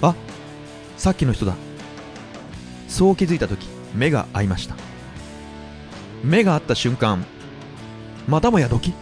[0.02, 0.14] あ
[0.96, 1.54] さっきの人だ。
[2.88, 4.76] そう気づいた時目が合いました。
[6.22, 7.24] 目が合った瞬間
[8.26, 8.92] またもやドキ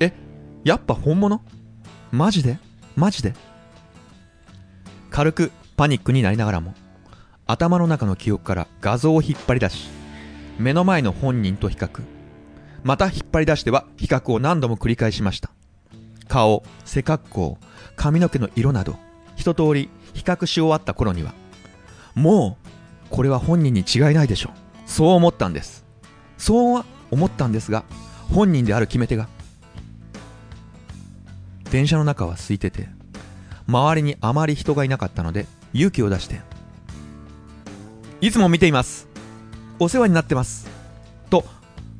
[0.00, 0.12] え
[0.64, 1.40] やっぱ本物？
[2.10, 2.58] マジで？
[2.96, 3.34] マジで？
[5.10, 6.74] 軽くパニックになりながらも
[7.46, 9.88] 頭の中の記憶から画像を引っ張り出し
[10.58, 12.02] 目の前の本人と比較。
[12.82, 15.50] また引っ張り出しては比較を何度も繰り返しました。
[16.28, 17.58] 顔背格好
[17.94, 18.96] 髪の毛の色など
[19.36, 21.34] 一通り比較し終わった頃には
[22.14, 22.66] もう
[23.10, 24.90] これは本人に違いないでしょう。
[24.90, 25.84] そう思ったんです。
[26.38, 27.84] そうは思ったんですが
[28.32, 29.28] 本人である決め手が
[31.70, 32.88] 電車の中は空いてて
[33.66, 36.40] 周りにあまり人がいなかったので勇気を出して
[38.20, 39.06] いつも見ています。
[39.78, 40.68] お世話になってます。
[41.28, 41.44] と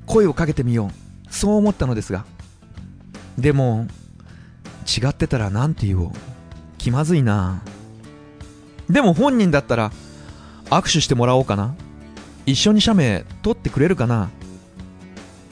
[0.06, 1.32] 声をかけてみよう。
[1.32, 2.24] そう思ったのですが。
[3.36, 3.86] でも
[4.86, 6.10] 違ってたら何て言おう。
[6.78, 7.60] 気まずいな。
[8.88, 9.92] でも本人だったら
[10.70, 11.74] 握手してもらおうかな。
[12.46, 14.30] 一緒に写メ撮ってくれるかな。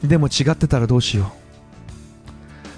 [0.03, 1.33] でも違ってたらどうしよ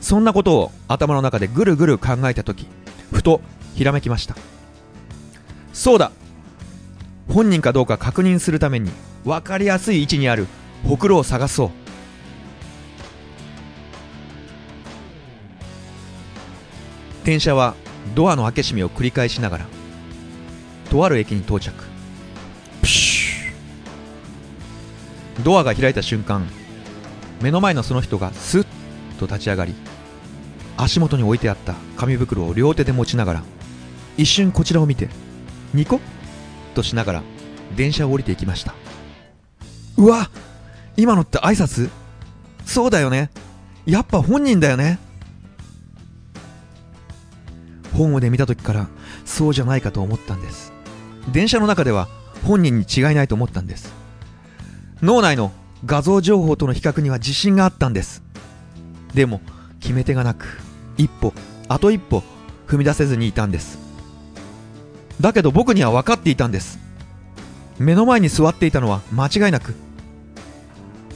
[0.01, 0.05] う。
[0.05, 2.67] そんなことを頭の中でぐるぐる考えた時
[3.13, 3.41] ふと
[3.75, 4.37] ひらめきました。
[5.73, 6.11] そうだ。
[7.29, 8.91] 本人かどうか確認するために
[9.25, 10.47] 分かりやすい位置にある
[10.87, 11.71] ほくろを探そう。
[17.25, 17.75] 電車は
[18.15, 19.67] ドアの開け閉めを繰り返しながら
[20.91, 21.75] とある駅に到着。
[22.81, 26.47] プシュドアが開いた瞬間
[27.43, 28.67] 目の前のその人がスッ
[29.19, 29.75] と立ち上がり
[30.77, 33.43] 足元に置いてあった紙袋を両手で持ちながら
[34.17, 35.09] 一瞬こちらを見て
[35.75, 36.01] ニコッ
[36.77, 37.23] としながら
[37.75, 38.75] 電車を降りていきました。
[39.97, 40.31] うわ
[40.97, 41.91] 今のって挨拶？
[42.65, 43.31] そうだよね。
[43.85, 44.99] やっぱ本人だよね。
[47.95, 48.89] ホームで見た時から
[49.25, 50.73] そうじゃないかと思ったんです。
[51.33, 52.09] 電車の中では
[52.45, 53.93] 本人に違いないと思ったんです。
[55.03, 55.53] 脳内の
[55.85, 58.23] 画像情報との比較には自信があったんです。
[59.15, 59.41] でも
[59.81, 60.61] 決め手がなく
[60.99, 61.33] 一歩
[61.69, 62.23] あと一歩
[62.67, 63.86] 踏み出せずにいたんです。
[65.21, 66.79] だけど僕には分かっていたんです。
[67.79, 69.75] 目の前に座っていたのは間違いなく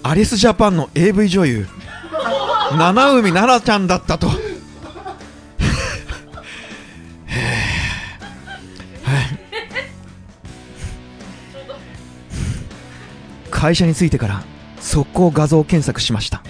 [0.02, 1.66] アリスジャパンの AV 女優
[2.72, 4.28] 七海奈々ちゃんだったと。
[13.50, 14.42] 会社に着いてから
[14.80, 16.42] 速攻画像検索しました。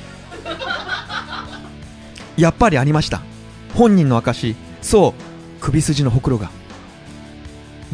[2.36, 3.20] やっぱりありました。
[3.74, 6.59] 本人の証そう首筋のほくろが。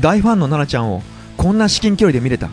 [0.00, 1.02] 大ファンの奈々ちゃんを
[1.36, 2.50] こんな至近距離で見れた。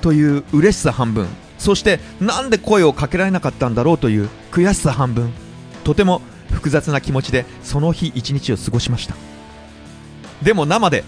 [0.00, 1.26] という嬉しさ半分。
[1.58, 5.32] そしてなんで声をかけられなかったんだろうという悔しさ半分。
[5.82, 6.20] とても
[6.50, 9.14] 複雑な気持ちでその日一日を過ごしました。
[10.42, 11.04] でも生で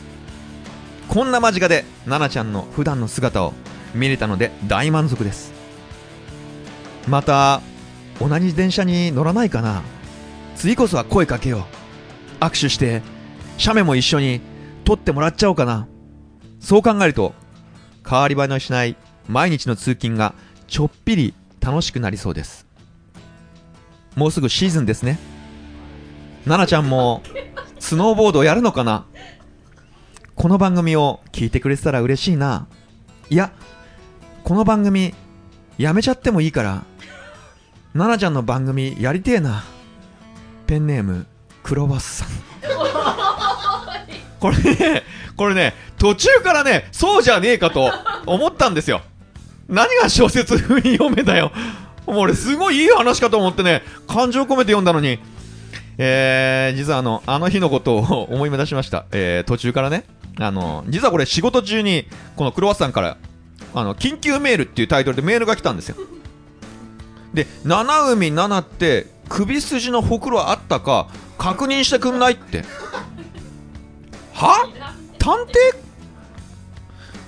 [1.09, 3.53] こんな間近で奈々ちゃんの普段の姿を
[3.95, 5.53] 見れたので大満足です。
[7.07, 7.61] また
[8.19, 9.83] 同じ電車に乗らないかな。
[10.57, 11.67] 次こそは声かけよ
[12.41, 12.45] う。
[12.45, 13.03] 握手して
[13.59, 14.41] 写メも一緒に
[14.87, 15.89] 撮ってもらっちゃおうかな。
[16.61, 17.35] そう考えると
[18.09, 18.97] 変わり映えのしない
[19.29, 20.33] 毎日の通勤が
[20.69, 22.67] ちょっぴり楽しくなりそうです。
[24.15, 25.19] もうすぐシーズンですね。
[26.45, 27.21] 奈々ちゃんも
[27.81, 29.07] スノーボードやるのかな？
[30.37, 32.69] この番組を聞いてくれてたら嬉しいな。
[33.29, 33.53] いや
[34.45, 35.13] この番組
[35.79, 36.85] やめちゃってもいいから
[37.93, 39.65] 奈々ちゃんの番組やりてえな。
[40.69, 41.27] ペンネーム
[41.65, 42.29] クロバスさん
[44.47, 45.03] これね
[45.37, 47.91] これね途中からねそうじゃねえかと
[48.27, 49.01] 思ったんですよ
[49.69, 51.51] 何が小説風に読めだよ
[52.07, 55.19] もう俺すごいいい話かと思ってね感情込めて読んだのに
[55.99, 59.07] えー、実はあの、あの日のことを思い出しました。
[59.13, 60.05] えー、途中からね。
[60.39, 63.17] あの、実はこれ仕事中に、このクロワッサンから、
[63.75, 65.97] あの、緊急メールっていうタイトルでメールが来たんですよ。
[67.33, 72.65] で、七海七って、首筋のほくろあったか、確認してくんないって。
[74.37, 74.69] は？
[75.19, 75.39] 探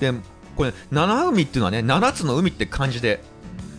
[0.00, 0.12] 偵？
[0.12, 0.20] で、
[0.56, 3.22] これ、七海っていうのはね、七つの海って漢字で、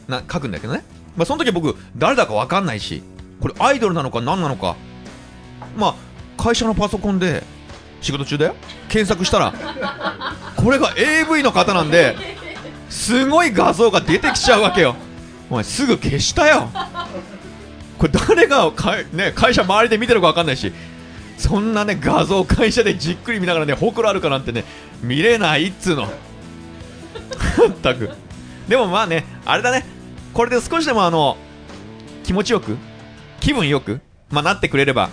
[0.08, 0.84] な、書くんだけどね。
[1.16, 3.04] まあ、その時僕、誰だかわかんないし、
[3.40, 4.76] これアイドルなのか何なのか。
[5.78, 5.96] まあ
[6.42, 7.44] 会社のパソコンで
[8.02, 8.56] 仕事中だよ。
[8.88, 9.54] 検索したら
[10.56, 12.16] これが AV の方なんで
[12.90, 14.96] すごい画像が出てきちゃうわけよ。
[15.50, 16.70] お前すぐ消したよ。
[17.98, 20.72] これ誰がか、ね、会社周りで見てるか分かんないし
[21.40, 24.66] そんなね画像を会社でじっくり見ながらねほくろあるかなんてね
[25.02, 26.10] 見れないっつうの っ
[27.82, 28.12] たく
[28.68, 29.86] でもまあねあれだね
[30.34, 31.38] これで少しでもあの
[32.24, 32.78] 気持ちよく
[33.40, 35.10] 気分よく、まあ、なってくれれば、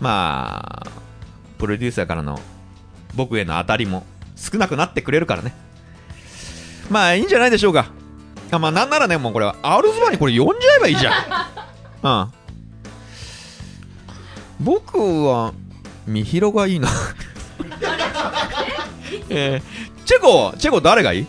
[0.00, 0.90] まあ、
[1.58, 2.38] プロデューサーからの
[3.14, 4.04] 僕への当たりも
[4.36, 5.54] 少なくなってくれるからね。
[6.90, 7.92] まあ、いいんじゃないでしょうか。
[8.50, 11.14] あまあ、なんならね、もうこれは、アルズバーにこれ呼んじゃえばいいじゃん。
[12.02, 12.32] うん。
[14.58, 15.52] 僕は、
[16.10, 16.88] みひろがいいな。
[19.28, 21.26] えー、チェコ、チェコ誰がいい？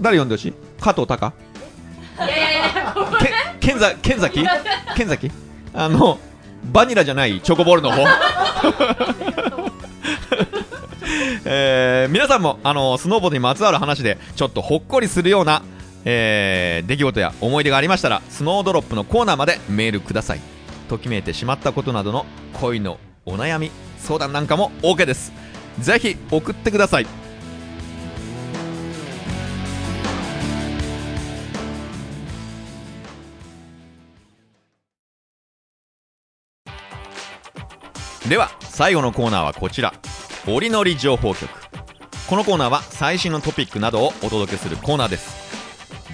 [0.00, 0.54] 誰呼んでほしい？
[0.80, 1.32] 加藤隆
[3.60, 4.44] け剣ざ剣崎
[4.96, 5.30] 剣崎
[5.74, 6.18] あの
[6.72, 8.04] バニラじゃないチョコボールの方。
[11.44, 15.62] えー皆さんもあのスノーボードにまつわる話でちょっとほっこりするような、
[16.04, 20.40] えー出来事や思い出がありましたらスノードロップのコーナーまでメールください
[20.88, 25.32] ときめいてしまったことなどの恋のお悩み相談なんかも OK です。
[25.78, 27.06] ぜひ送ってください。
[38.28, 39.94] では最後のコーナーはこちら
[40.46, 41.48] 「折りのり情報局」
[42.28, 45.47] このコーナーは最新のトピックなどをお届けするコーナーです。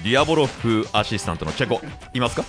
[0.05, 1.81] ディアボロフアシスタントのチェコ。
[2.13, 2.45] いますか？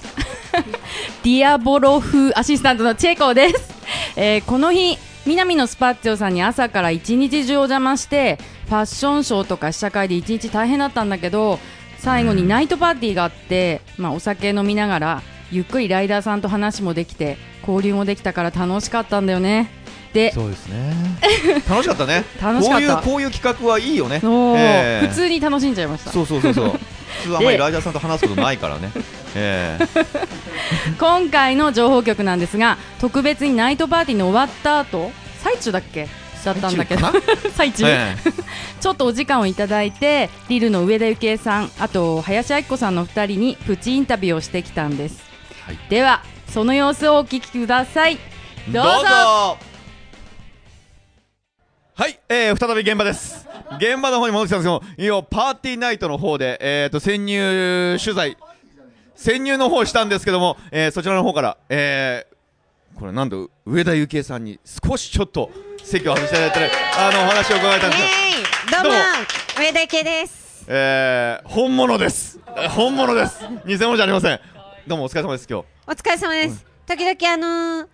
[1.24, 3.70] ディアボロ風アシスタントのチェコです、
[4.14, 8.38] えーこの日南のスパッツィオさんに朝から一日中お邪魔して
[8.68, 11.58] ファッションショーとか試写会で一日大変だったんだけど
[11.98, 19.68] 最後にナイトパーティーがあって、まあ、お酒飲みながらゆっくりライダーさんと話もできて交流もできたから楽しかったんだよね
[20.16, 20.32] で。
[20.32, 20.94] そうですね。
[21.68, 22.24] 楽しかったね。
[22.42, 22.96] 楽しかった。
[22.96, 24.20] こういうこういう企画はいいよね。
[24.22, 26.10] えー普通に楽しんじゃいました。
[26.10, 26.70] そうそうそうそう。
[27.22, 28.90] 普通あんまりライダーさんと話すことないからね。
[29.34, 30.06] えー
[30.98, 35.12] 今回の情報局なんですが特別にナイトパーティーの終わった後
[35.42, 36.08] 最中だっけ？
[36.44, 37.08] だったんだけど。
[37.56, 38.32] 最中、ええ。
[38.80, 45.24] ちょっとお時間をいただいてリルの上田幸恵さんあと林明子さんの2人にプチインタビューをしてきたんです、
[45.66, 45.78] はい。
[45.90, 48.18] ではその様子をお聞きください。
[48.68, 49.75] どうぞ
[51.98, 53.48] はい、えー、再び現場です。
[53.78, 58.36] 現場の方に戻ってきたんですけど、いや、パーティーナイトの方で、えーと、潜入取材、
[59.14, 65.50] 潜入の方したんですけども、えー、そちらの方から、えー、これなんと、上田幸恵さんに少しちょっと
[65.82, 68.98] 席を外していただいて、あの、お話を伺えたんですが、どうも
[69.58, 72.38] 上田家ですえー、本物です。
[72.58, 73.40] えー本物です。
[73.66, 74.40] 偽物じゃありません。
[74.86, 75.64] どうもお疲れ様です、今日。
[75.86, 77.88] お疲れ様です、時々あのー、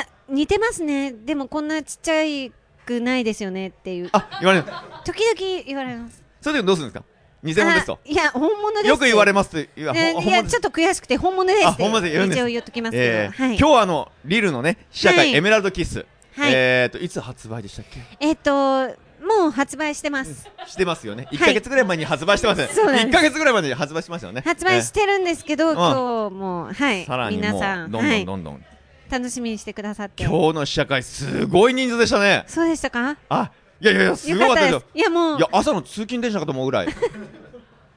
[0.00, 2.52] あ似てますねでもこんなちっちゃい
[2.86, 4.08] くないですよねっていう。
[4.12, 4.66] あ、言われる。
[5.04, 6.22] 時々言われます。
[6.40, 7.04] それでどうするんですか？
[7.42, 7.94] 偽物ですと。
[7.94, 7.98] あ。
[8.04, 8.86] いや本物です。
[8.86, 9.80] よく言われますって。
[9.80, 12.38] いや、ちょっと悔しくて本物ですあ、ってほんまで言うんです。
[12.38, 15.34] 一応言っときますけど、今日はあの、リルのね、試写会、はい。
[15.34, 16.04] エメラルドキッス。
[16.36, 16.52] はい。
[16.54, 18.00] えーと、いつ発売でしたっけ？
[18.20, 18.88] えっと
[19.20, 20.48] もう発売してます。
[20.66, 21.28] してますよね。
[21.30, 22.68] 1ヶ月ぐらい前に発売してますね。
[22.72, 23.06] そうなんです。
[23.08, 24.42] 1ヶ月ぐらい前に発売しましたよね。
[24.44, 25.76] 発売してるんですけど、ん。
[25.76, 27.04] 今日もはい。
[27.04, 28.22] さらにもう、皆さんどんどはい。
[28.22, 28.64] んどんどん
[29.10, 30.24] 楽しみにしてくださって。
[30.24, 32.44] 今日の試写会すごい人数でしたね。
[32.46, 33.16] そうでしたか？
[33.28, 33.50] あ
[33.80, 35.38] いやいやいやすごかったですいやもう。
[35.38, 36.88] いや朝の通勤電車かと思うぐらい。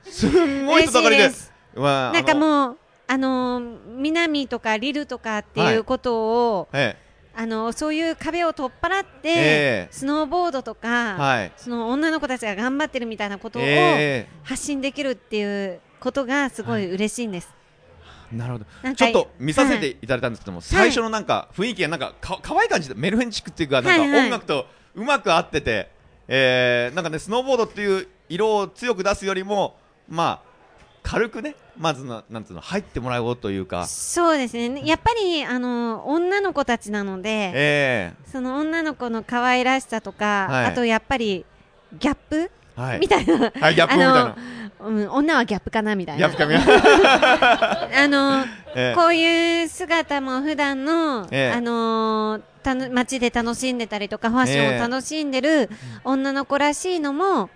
[0.03, 1.29] すんごい人だかりで。
[1.75, 6.97] なんかうもうあのー南とかリルとかっていうことを、え
[7.35, 9.87] あのそういう壁を取っ払って、ええ。
[9.91, 11.51] スノーボードとか、はい。
[11.57, 17.49] その女の子たちが頑張ってるみたいなことをえ発信できるっていうことがすごい嬉しいんです。
[17.51, 17.62] え
[18.31, 18.95] なるほど。
[18.95, 24.65] ちょっと見させていただいたんですけども、最初のなんか雰囲気がなんかか可愛い感じでメルヘンチックっていうかなんか音楽と
[24.95, 25.91] うまく合ってて、
[26.27, 29.75] えーなんかねスノーボードっていう色を強く出すよりも
[30.07, 30.53] まあ
[31.03, 34.81] 軽くねまずななんつうの入ってもらおうというか、そうですね。
[34.85, 40.65] やっぱりあの女の子たちなので、えその女の子の可愛らしさとか、はい。
[40.67, 41.45] あとやっぱり
[41.99, 42.99] ギャップ、えはい。
[42.99, 44.35] みたいな、はいギャップみたいな
[44.85, 46.29] うん、女はギャップかなみたいな。
[46.29, 46.55] ギャップかみ。
[47.97, 48.95] あの ええ。
[48.95, 51.51] こういう姿も普段の、ええ。
[51.51, 55.69] あのーたの街で楽しんでたりとかファッションを楽しんでる
[56.05, 57.49] 女の子らしいのも、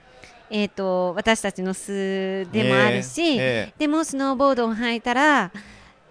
[0.49, 3.37] えー、と私たちの素でもあるし、
[3.77, 5.51] でもスノーボードを履いたら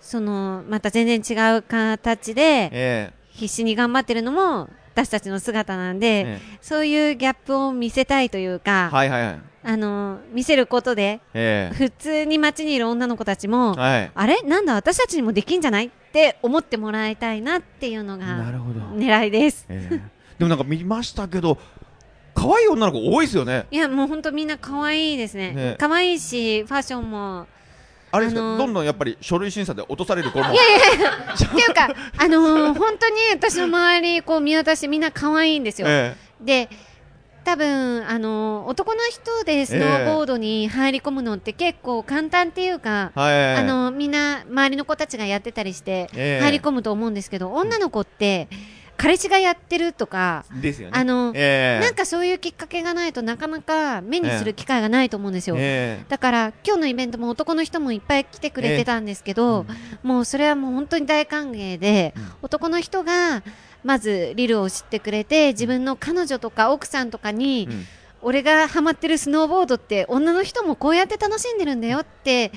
[0.01, 3.13] そのまた全然違う形でえ。
[3.31, 6.41] 必死に頑張ってるのも私たちの姿なんで、ええ。
[6.63, 9.41] そういうギャップを見せたいというか、はいはいはい。
[9.63, 14.11] あのー見せることでえ普通に街にいる女の子たちも、えはい。
[14.15, 14.41] あれ？
[14.43, 15.87] なんだ私たちにもできんじゃない？
[15.87, 18.25] って思ってもらいたいなっていうのが
[18.95, 19.67] 狙いです。
[19.69, 20.01] ええ。
[20.39, 21.59] でもなんか見ましたけど
[22.35, 23.67] 可愛い女の子多いですよね。
[23.71, 25.53] いやもう本当みんな可愛いですね。
[25.53, 25.77] ね。
[25.79, 27.47] 可愛いしファッションも
[28.17, 30.57] あれですか、あのーどんどんやっぱり書類審査で落とされる子もって
[31.45, 31.89] いうか
[32.19, 35.89] あのー本当に私の周りこう見渡してみんな可愛いんですよ。
[35.89, 36.69] えで
[37.45, 43.21] 多分あのー男の人でスノーボードに入り込むのって結構簡単っていうかえ。
[43.21, 48.49] はいあのみんな周りの子たちがやってたりしてええ入り込むと思うんですけど、女の子って
[48.97, 50.93] 彼氏がやってるとか、ですよね。
[50.97, 51.85] あのええ。
[51.85, 55.57] なんかそういうきっかけがないとなかなか目にする機会がないと思うんですよ。
[55.59, 59.67] えだから今日のイベントも男の人もいっぱい来てくれてたんですけど、
[60.03, 62.29] もうそれはもう本当に大歓迎で、うん。
[62.43, 63.43] 男の人が
[63.85, 67.87] まずリルを知ってくれて自分の彼女とか奥さんとかに、えうん。
[68.23, 72.51] 俺がハマってるスノーボードって女の人もこうやって楽しんでるんだよって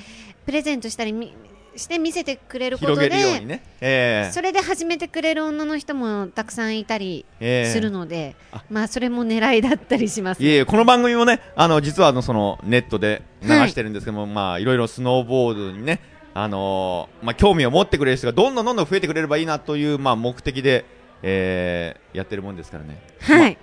[0.44, 1.32] プレゼントしたりみ
[1.80, 3.08] して見せてくれることで
[3.40, 3.62] にね。
[3.80, 4.32] ええ。
[4.32, 7.72] それで始めてくれる女の人もたくさんいたりええ。
[7.72, 8.62] するので、あ。
[8.70, 10.42] まあそれも狙いだったりします。
[10.42, 16.00] いえいえこの番組もねあの実はあのそのネットで流してるんですけども、まあいろいろスノーボードにね
[16.34, 20.84] あのーまあ興味を持ってくれる人がどんどんどんどん増えてくれればいいなというまあ目的で、
[21.22, 23.00] えーやってるもんですからね。
[23.20, 23.58] はい、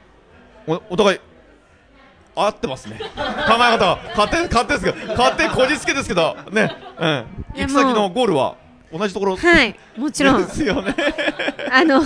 [0.68, 1.20] おお互い
[2.46, 3.00] 合ってますね。
[3.00, 4.00] 考え方は。
[4.16, 6.72] 勝手勝手ですけど勝手こじつけですけどね。
[7.00, 7.26] うん。
[7.56, 8.56] 行き先のゴールは
[8.92, 9.36] 同じところ。
[9.36, 10.46] はい、もちろん。
[10.46, 10.96] で、すよね。
[11.72, 12.02] あの、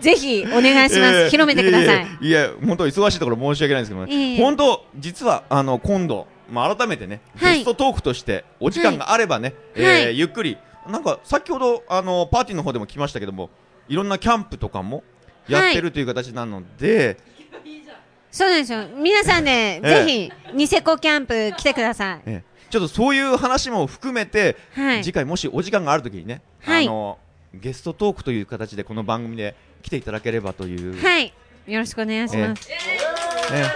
[0.00, 1.16] ぜひお願いします。
[1.22, 1.30] ええ。
[1.30, 2.06] 広めてください。
[2.20, 4.38] いやいや本当忙しいところ申し訳ないんですけどいえいえ。
[4.38, 7.58] ね本当実はあの今度まあ改めてねはい。
[7.58, 10.18] ゲストトークとしてお時間があればねえーはい。
[10.18, 10.58] ゆっくり。
[10.88, 13.50] なんか先ほどあのパーティーの方でも来ましたけども
[13.88, 15.04] いろんなキャンプとかも
[15.48, 17.18] やってるという形なので
[18.32, 18.88] そうなんですよ。
[18.96, 22.20] 皆さんで、えぜひ、ニセコキャンプ来てください。
[22.26, 25.04] えーちょっとそういう話も含めてはい。
[25.04, 26.86] 次回もしお時間があるときにねはい。
[26.86, 27.18] あの
[27.52, 30.98] ゲストトークという形でこの番組で来ていただければという。
[30.98, 31.34] はい。
[31.66, 32.70] よろしくお願いします。
[32.70, 33.66] ねよ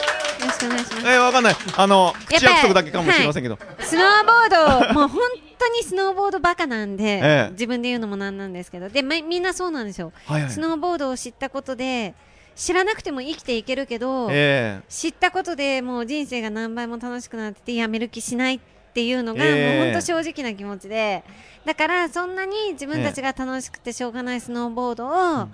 [0.47, 1.07] ろしくお願いします。
[1.07, 1.57] えーわかんない。
[1.77, 3.59] あの口約束だけかもしれませんけど。
[3.81, 5.21] スノーボード、もう本
[5.59, 7.51] 当にスノーボードバカなんで、ええ。
[7.51, 10.11] 自分で言うのもなんなんですけど、で、みみんなそうなんですよ。
[10.25, 10.51] はいはい。
[10.51, 12.15] スノーボードを知ったことで、
[12.57, 18.61] 知らなくても生きていけるけど、え知ったことでもう人生が何倍も楽しくなっててやめる気しないっ
[18.95, 19.77] ていうのが、ええ。
[19.77, 21.23] もう本当正直な気持ちで。
[21.67, 25.49] だからそんなに自分たちが楽しくてしょうがないスノーボードを、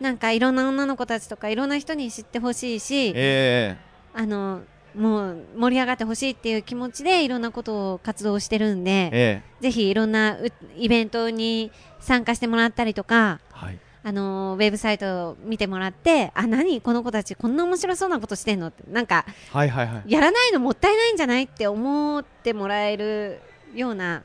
[0.00, 3.76] なんかいろんな女の子たちとかいろんな人に知ってほしいし、ええ。
[4.14, 4.62] あの
[4.94, 9.42] もう盛り上がってほしいっていう気持ちでいろんなことを活動してるんで、ええ。
[9.60, 16.80] ぜひいろんなうイベントに参加してもらったりとかはいあのウェブサイトを見てもらってあ何？
[16.80, 18.84] この子たちこんな面白そうなことしてんのって。
[18.88, 20.12] なんかはいはいはい。
[20.12, 23.40] やらないのもったいないんじゃないって思ってもらえる
[23.74, 24.22] ような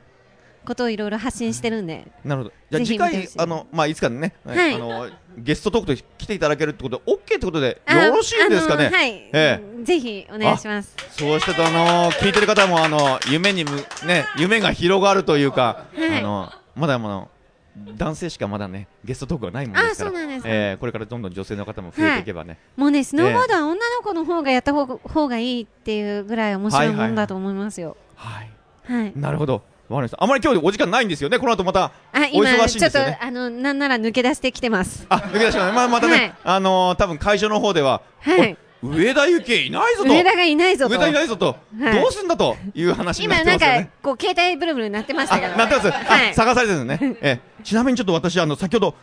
[0.64, 2.54] ことをいろいろ発信してるんで、なるほど。
[2.70, 4.74] じゃあ次回あのまあいつかね、はい。
[4.76, 8.88] あのゲストトークと来ていただけるってことでオッケーってことであよろしいんですかね？
[8.88, 10.94] はい、えぜひお願いします。
[11.10, 16.18] そうしてとあの聞いてる方もあの夢にむね夢が広がるというか、はい。
[16.20, 17.28] あのまだまだ
[17.76, 20.20] 男性しかまだねゲストトークがないものですから。
[20.44, 22.58] えーこれからどんどん女性の方も増えていけばね。
[22.76, 28.50] もうねスノーボードは女の子の方がやった方が方がいいっていうぐらい面白いはいはいもんだと思いますよはい。
[28.84, 29.54] はい、なるほど。
[29.54, 30.22] わかりました。
[30.22, 31.38] あまり今日お時間ないんですよね。
[31.38, 31.92] この後またあ
[32.34, 33.18] お今忙しいんちょっとですよね。
[33.22, 40.10] あのなんなら抜け出してきてますあ、抜け出しましたまあまたね、はいあのー多分会場の方では、はいお上田幸恵いないぞと。
[40.10, 40.92] 上田がいないぞと。
[40.92, 42.00] 上田いないぞと、はい。
[42.00, 43.90] どうすんだという話になっ今なんかてますよね。
[44.02, 45.56] こう携帯ブルブル鳴ってましあ、たけど。
[45.56, 45.90] なってます。
[45.90, 46.30] はい。
[46.30, 47.16] あ、探されてるんですね。
[47.20, 48.94] ええ、ちなみにちょっと私あの先ほど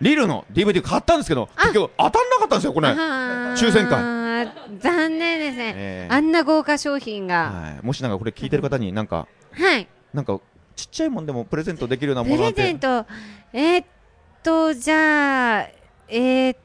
[0.00, 2.88] リルの DVD 買ったんですけど、結局当たんなかったんですよこれ。
[2.88, 2.94] は
[3.56, 3.90] 抽選会。
[3.90, 6.14] 会残念ですね、ええ。
[6.14, 7.76] あんな豪華商品が。
[7.82, 7.86] い。
[7.86, 9.88] もしなんかこれ聞いてる方になんかはい。
[10.14, 10.40] なんか
[10.76, 12.62] ちっちゃいもんでもプレゼントできるようなプものなんて。
[12.62, 12.78] レゼン。
[12.78, 13.04] ト。
[13.52, 13.86] えーっ
[14.42, 15.68] とじゃあ
[16.08, 16.58] えーっ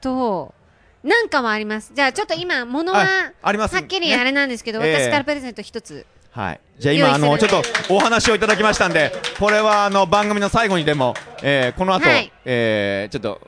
[0.00, 0.54] と
[1.02, 6.60] なんかもありますじゃあちょっと今物はあありますはっきりあれなんですけど、ねええ私からプレゼント一つはい。
[6.78, 13.40] じゃあ今あのちょっとお話をいただきましたんで、これはあの番組の最後にでも、えー、この後、はいえー、ちょっと。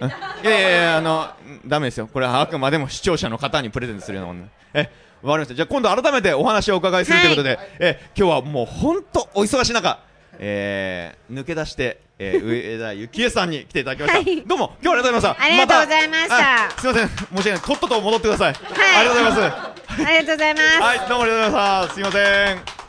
[0.00, 0.08] うん？
[0.08, 0.12] い
[0.44, 1.28] やいやいやあの
[1.66, 2.08] ダメですよ。
[2.10, 4.46] これはあくまでも視聴者の方にプレゼントするようなもの。
[4.72, 4.90] え、
[5.22, 5.54] わかりました。
[5.54, 10.00] じゃあ今度改めてお話をお伺いするということで、え今日はもう本当お忙しい中、
[10.38, 14.18] えー、抜け出して、えー、上田幸恵さんに来ていただきました。
[14.18, 15.42] はいどうも今日はありがとうございました。
[15.42, 17.60] ありがとうございましたあすみません申し訳ない。
[17.60, 18.52] とっとと戻ってください。
[18.52, 19.62] はいありがとうございます。
[19.90, 21.94] ありがとうございます、はい、どうもありがとうございました。
[21.94, 22.82] すみません。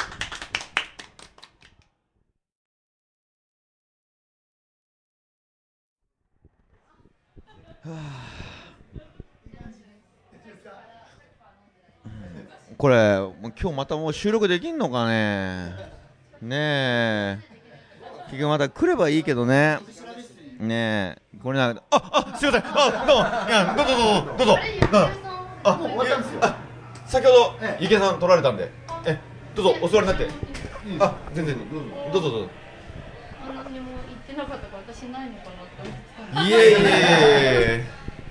[12.78, 15.74] これ、もう今日またもう収録できんのかね。
[16.42, 17.53] ねえ。
[18.28, 19.80] 結局また来ればいいけどね。
[20.60, 21.22] ねえ。
[21.42, 22.64] これなあ、あ、すいません。
[22.66, 23.22] あ、どうも。
[23.22, 24.58] いや、どうぞどうぞ、どうぞ。
[24.82, 25.10] どうぞ
[25.64, 26.40] あ、もう終わったんですよ。
[26.42, 26.56] あ、
[27.06, 28.72] 先ほど池さん取られたんで、
[29.06, 29.20] え、
[29.56, 30.28] どうぞお座りになって。
[31.00, 32.50] あ、全然どうぞどうぞどうぞ。
[33.48, 35.94] 何も言ってなかったから私ないのかなって思っ
[36.30, 36.82] てたいえいえい
[37.82, 37.86] え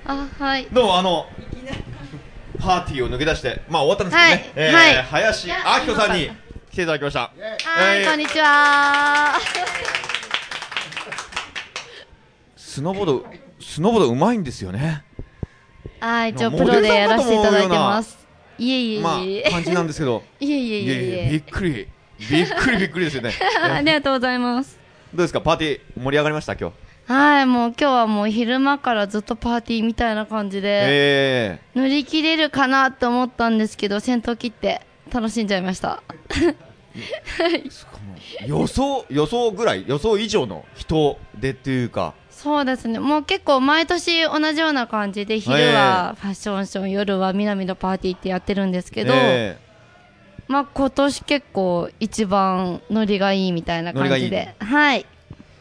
[0.06, 1.26] あはいどうもあの
[2.58, 5.54] パーティーを抜け出してまあ終わったんですけどね、えーはい林明
[5.94, 6.30] 子さんに
[6.72, 7.20] 来ていただきました。
[7.20, 9.34] はい、えーこんにちは。
[12.56, 13.26] スノーボード
[13.60, 15.04] スノーボードうまいんですよね。
[16.00, 18.16] はい一応モプロでやらとせていただいてます。
[18.58, 20.22] いえいえいえ、まあ感じなんですけど。
[20.40, 20.88] いえいえい
[21.26, 21.88] えびっくり。
[22.30, 23.34] びっくりびっくりですよね。
[23.62, 24.78] ありがとうございます。
[25.12, 25.42] どうですか？
[25.42, 26.54] パーティー盛り上がりました？
[26.54, 27.12] 今日。
[27.12, 30.80] はいもう今日はもう昼間からずっとパーティーみたいな感じで。
[30.84, 34.80] え乗り切れるかなって思ったんですけど先頭切って
[35.12, 36.02] 楽しんじゃいました。
[38.40, 42.14] ー、予想予想ぐらい予想以上の人でっていうか。
[42.30, 42.98] そうですね。
[42.98, 49.58] もう結構毎年同じような感じで昼はファッションショー夜は南のパーティーってやってるんですけど、え
[50.48, 54.54] まあ今年結構一番ノリがいいみたいな感じで。
[54.58, 55.02] はい。
[55.02, 55.06] ー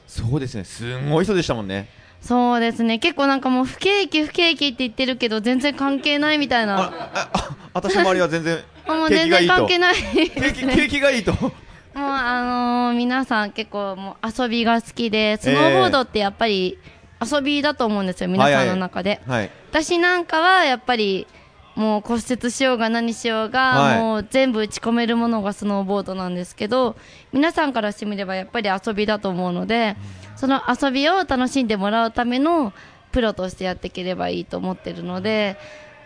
[0.08, 0.64] そうですね。
[0.64, 1.88] すんごい人でしたもんね。
[2.22, 3.00] そうですね。
[3.00, 6.80] 結構なんかもう不景気不景気って言ってるけど全然関係ないみたいな。
[6.80, 9.96] あああ私の周りは全然もう全然関係ない。
[9.96, 11.34] 景気景気がいいと。
[11.34, 11.52] もう
[11.96, 16.78] あのー皆さん結構もう遊びが好きでスノーボードってやっぱり
[17.22, 19.52] 遊びだと思うんですよ、皆さんの中で、はい。
[19.70, 21.28] 私なんかはやっぱり
[21.76, 24.00] もう骨折しようが何しようが、はい。
[24.00, 26.96] もう全部打ち込めるものがスノーボードなんですけど
[27.34, 29.96] 皆さんからしてみればやっぱり遊びだと思うので、
[30.42, 32.74] その遊びを楽しんでもらうための
[33.12, 35.56] プロとしてやっていければいいと思ってるので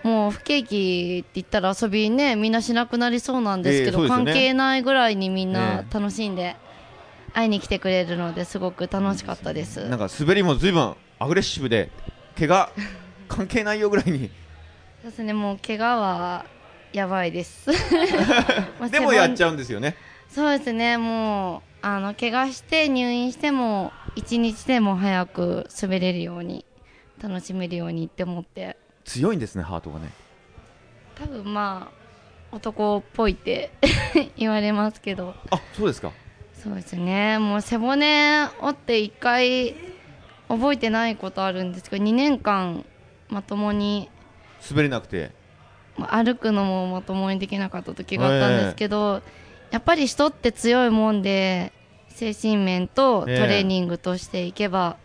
[0.03, 6.57] もう不景気って言ったら遊びねみんなしなくなりそうなんですけど、ええそうですよね関係ないぐらいにみんなえ楽しんで
[7.31, 9.87] 会いに来てくれるのですごく楽しかったです。
[9.87, 11.89] なんか滑りもずいぶんアグレッシブで
[12.37, 12.69] 怪我
[13.29, 14.29] 関係ないよぐらいに
[15.01, 16.45] そうですね、もう怪我は
[16.91, 17.69] やばいです。
[18.81, 19.95] まあでもやっちゃゃうんですよね。
[20.29, 26.65] そうですね、もうあの怪我して入院しても一日でも早く滑れるように
[27.21, 30.11] 楽しめるようにって思って、強いんですねハートがね。
[31.15, 31.89] 多分ま
[32.51, 33.71] あ男っぽいって
[34.35, 36.11] 言われますけど、あそうですか。
[36.53, 39.75] そうですね、もう背骨折って一回
[40.47, 42.83] 覚えてないことあるんですけど、2年間
[43.29, 44.09] まともに
[44.69, 45.31] 滑れなくて。
[45.97, 49.21] まあ歩くのもまともにできなかった時があったんですけど、
[49.75, 51.73] やっぱり人って強いもんで
[52.07, 54.95] 精神面とトええレーニングとしていけば、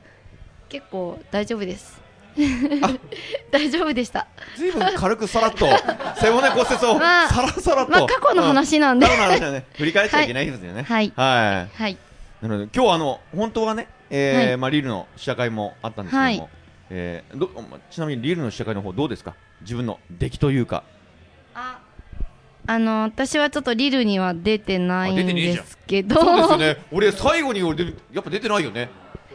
[0.69, 2.01] 結構大丈夫です
[3.51, 5.67] 大丈夫でしたずいぶん軽くさらっと
[6.21, 7.91] 背骨骨折をまあさらさらっと。
[7.91, 9.65] まあ過去の話なんでうんね。
[9.77, 10.85] 振り返っちゃいけないですよね。
[10.85, 11.77] はいはい。
[11.83, 11.99] はい
[12.41, 16.49] なので今日あの本当はね、えーはいまあリルの試写会もあったんですけども、はい
[16.91, 19.35] えーどまちなみにリルの試写会の方どうですか？
[19.63, 20.85] 自分の出来というか。
[21.57, 21.81] あ
[22.79, 26.77] の私はちょっとリルには出てないんですけどそうですよね。
[26.93, 28.91] 俺最後に俺でやっぱ出てないよね。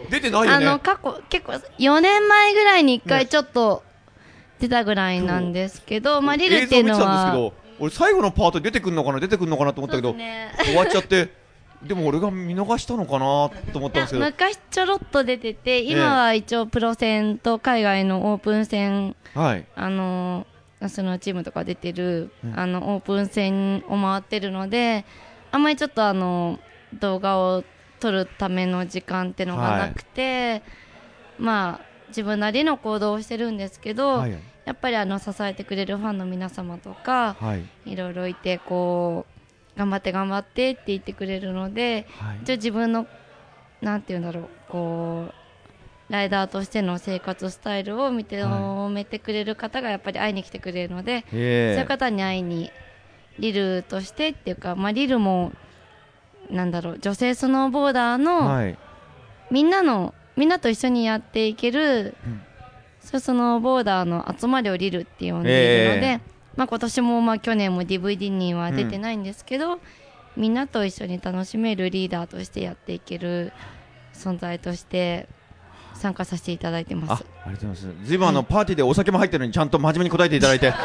[0.09, 0.67] 出てないよね。
[0.67, 3.83] あの過去結構4年前ぐらいに1回ちょっと
[4.59, 11.29] 出たぐらいなんですけど、まあリルっていうのはですけど俺最後のパート出てくんのかな出てくんのかなと思ったけど、ね 終わっちゃって
[11.83, 20.47] でも俺が見逃したのかなと思ったんですけど昔ちょろっと出てて今は一応プロ戦と海外のオープン戦はいあの
[20.79, 22.59] ナショナルチームとか出てる、うん。
[22.59, 25.05] あのオープン戦を回ってるので
[25.51, 26.59] あんまりちょっとあの
[26.93, 27.63] 動画を
[27.99, 30.61] 撮るための時間ってのがなくて、
[31.39, 34.37] まあ自分なりの行動をしてるんですけど、はい。
[34.65, 37.91] やっぱりあの支えてくれるファンの皆様とかはい。
[37.91, 39.25] いろいろいてこ
[39.75, 42.39] う頑張って頑張ってって言ってくれるのではい。
[42.43, 43.07] 一応自分の
[43.81, 45.44] なんて言うんだろうこう
[46.09, 52.71] ライダーとしての生活スタイルを認めてくれる方がやっぱり会いに来てくれるので、そうえいう方に会いに
[53.39, 55.51] リルとしてっていうか、まあ、リルも
[56.49, 58.77] なんだろう女性スノーボーダーの、はい。
[59.51, 62.41] みんなのみんなと一緒にやっていける、うん。
[62.99, 66.21] そういうスノーボーダーの集まりをリルって呼んでいるので、え。
[66.55, 69.79] まあ、今年もまあ去年も DVD には出てないんですけど、
[70.37, 73.53] みんなと一緒に楽しめるリーダーとしてやっていける
[74.13, 75.27] 存在として
[75.95, 77.23] 参加させていただいてああます。
[77.47, 78.07] りがとうございます。
[78.07, 80.71] ずいぶんあのパーティーでお酒も入ってるのにちゃんと真面目に答えていただいて。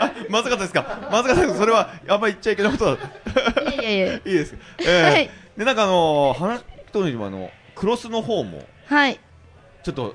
[0.00, 1.08] あまずかったですか？
[1.10, 4.14] まずかったですそれはあんまり言っちゃいけないことだいやいやいや。
[4.16, 5.30] いいですか、えーはい。
[5.56, 6.60] でなんかあのー話
[6.92, 9.18] とにもあのクロスの方もはい。
[9.82, 10.14] ちょっと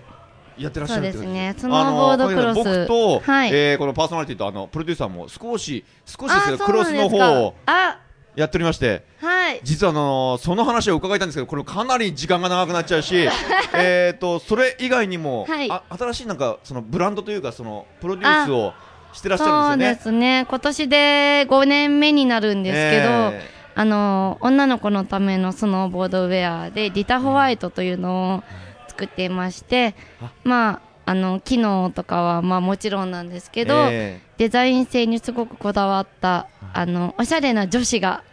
[0.58, 1.56] やってらっしゃるそうですね。
[1.58, 2.56] スノーボードクロス。
[2.58, 3.50] 僕と、はい。
[3.54, 7.98] えーこのパーソナリティとあのプロデューサーも少し少しですあけどクロスの方をあ
[8.36, 9.60] やっておりましてはい。
[9.64, 13.28] 実はあのーその話を伺いたいんですけどこれかなり時間が長くなっちゃうし
[13.76, 15.72] えっとそれ以外にも、はい。
[15.72, 18.74] あ新しいなんかそのブランドというかそのプロデュースを
[19.14, 19.96] してらっしゃるそうんですよね。
[19.96, 20.46] ですね。
[20.50, 23.42] 今年で5年目になるんですけど、え
[23.76, 28.44] あの女の子のためのスノーボードウェアでリタホワイトというのを
[28.88, 38.24] 作っていまして、あまああの機能とかはまあもちろんなんですけーど、えデザイン性にすごくこだわったあのおしゃれな女子が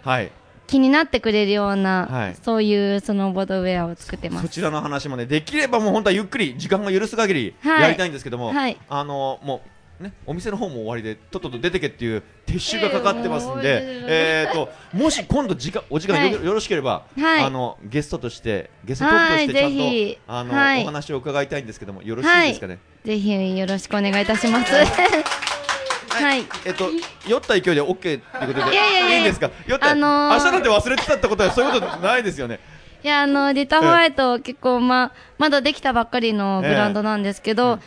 [0.66, 2.36] 気になってくれるような、はい。
[2.42, 4.46] そういうスノーボードウェアを作ってます。
[4.46, 7.82] そちらの話もねできればもう本当はゆっくり時間が許す限りはい。
[7.82, 8.78] やりたいんですけども、はい。
[8.88, 9.60] あのもう
[10.00, 17.44] ねお店の方も終わりでとっとと出てけっていう撤収がかかってますんで、ええー、ともし今度時間お時間よ,、ろしければ、はい。
[17.44, 20.82] あのゲストとしてゲストトークとしてちゃんと、あの、はい。
[20.82, 22.78] お話を伺いたいんですけどもよろしいですかね？
[23.04, 24.72] ぜひよろしくお願いいたします。
[24.72, 26.44] はい。
[26.66, 26.90] えっと、
[27.28, 29.50] 酔った勢いで OK っていうことでいやいやいやいんですか？
[29.66, 32.58] 酔った、あのー明日なんて忘れてたってことはそういうことないですよね？
[33.02, 37.82] いやあのリタホワイト結構ままだできたばっかりのブランドなんですけど、そ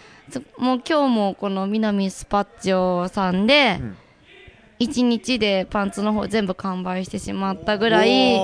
[0.57, 3.97] もう今日もこの南スパッチョさんでうん。
[4.79, 8.35] 1日でパンツの方全部完売してしまったぐらい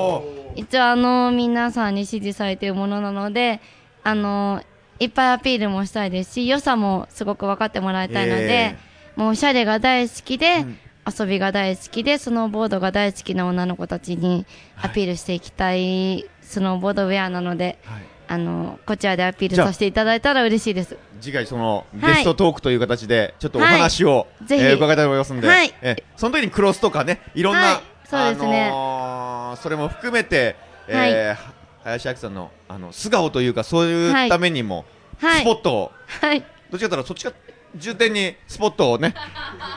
[0.55, 3.59] 一応あの皆さんに支持されているものなので
[4.03, 4.61] あの
[4.99, 8.77] いっぱいアピールもしたいですし良さもすごく分かってもらいたいので、え。
[9.15, 10.77] もうおしゃれが大好きで、うん。
[11.19, 14.45] 遊びが大好きでスノーボードが大好きな女の子たちに
[14.79, 20.95] アピールしていきたいスノーボードウェアなので、はいあのこちらでアピールさせていただいたら嬉しいです。
[21.19, 24.45] 次回そのはいゲストトークという形でちょっとお話を、はい。
[24.45, 24.63] ぜひ。
[24.63, 25.73] えー伺いたいと思いますので、はい。
[25.81, 28.07] えーその時にクロスとかねいろんな、はい。
[28.07, 28.67] そうですね。
[28.67, 30.55] あのーそれも含めて、
[30.87, 34.85] えー林明さんのあの素顔というかそういうためにも、
[35.19, 35.41] はい。
[35.41, 35.91] スポットを。
[36.21, 37.33] はい、どっちかというとそっちが
[37.75, 39.15] 重点にスポットをね、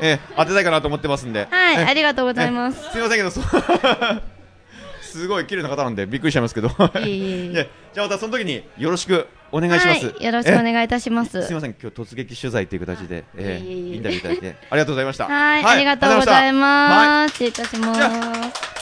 [0.03, 2.91] えー当てたいかなと思ってますんで、はい、えーありがとうございます。
[2.91, 3.45] すみませんけどそう
[5.13, 11.43] すごい綺麗な方なんでびっくりしちゃいますけどいえいえいえ いやじゃあまたその時によろしくお願いします、はい、よろしくおえ願いいたします。
[11.43, 15.27] すみません、今日突撃取材という形で、えーいえいえいえインタビューいただいて、ありがとうございました。
[15.27, 17.33] はい、ありがとうございはます。
[17.33, 18.73] 失礼いたします。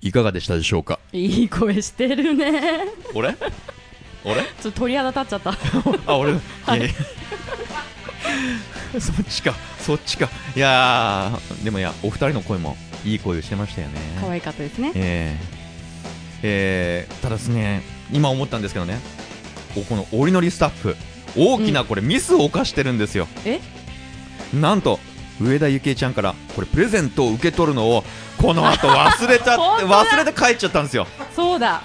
[0.00, 0.98] いかがでしたでしょうか？
[1.12, 3.36] いい声してるね俺？
[4.24, 4.42] 俺？
[4.60, 5.50] ちょっと鳥肌立っちゃった
[6.06, 6.32] あ、俺。
[6.34, 6.36] い
[6.68, 6.86] やいや
[9.00, 9.54] そっちか、
[9.84, 10.28] そっちか。
[10.54, 13.94] いやー、でもいや、お二人の声もいい声をしてましたよね。
[14.20, 15.56] 可愛かったですねえー
[16.42, 17.82] えーただですね、
[18.12, 18.98] 今思ったんですけどね、
[19.76, 20.96] おこのおりのりスタッフ、
[21.36, 23.28] 大きなこれミスを犯してるんですよ。
[23.44, 23.60] え？
[24.54, 25.00] なんと
[25.40, 28.04] 上田幸恵ちゃんからこれプレゼントを受け取るのを
[28.38, 31.06] この後忘れちゃって 忘れて帰っちゃったんですよ。
[31.34, 31.82] そうだ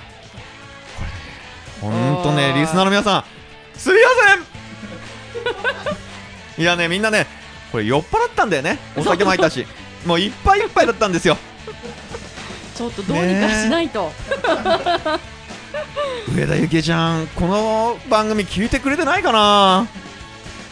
[1.81, 3.23] 本当ねリスナーの皆さん
[3.77, 6.01] すみません
[6.57, 7.27] いやねみんなね
[7.71, 8.77] これ酔っ払ったんだよね。
[8.97, 9.65] お酒も入ったし。
[10.05, 11.37] もういっぱいいっぱいだったんですよ。
[12.75, 14.11] ちょっとどうにかしないと、
[16.35, 19.87] 上田幸恵ちゃんこの番組聞いてくれてないかな？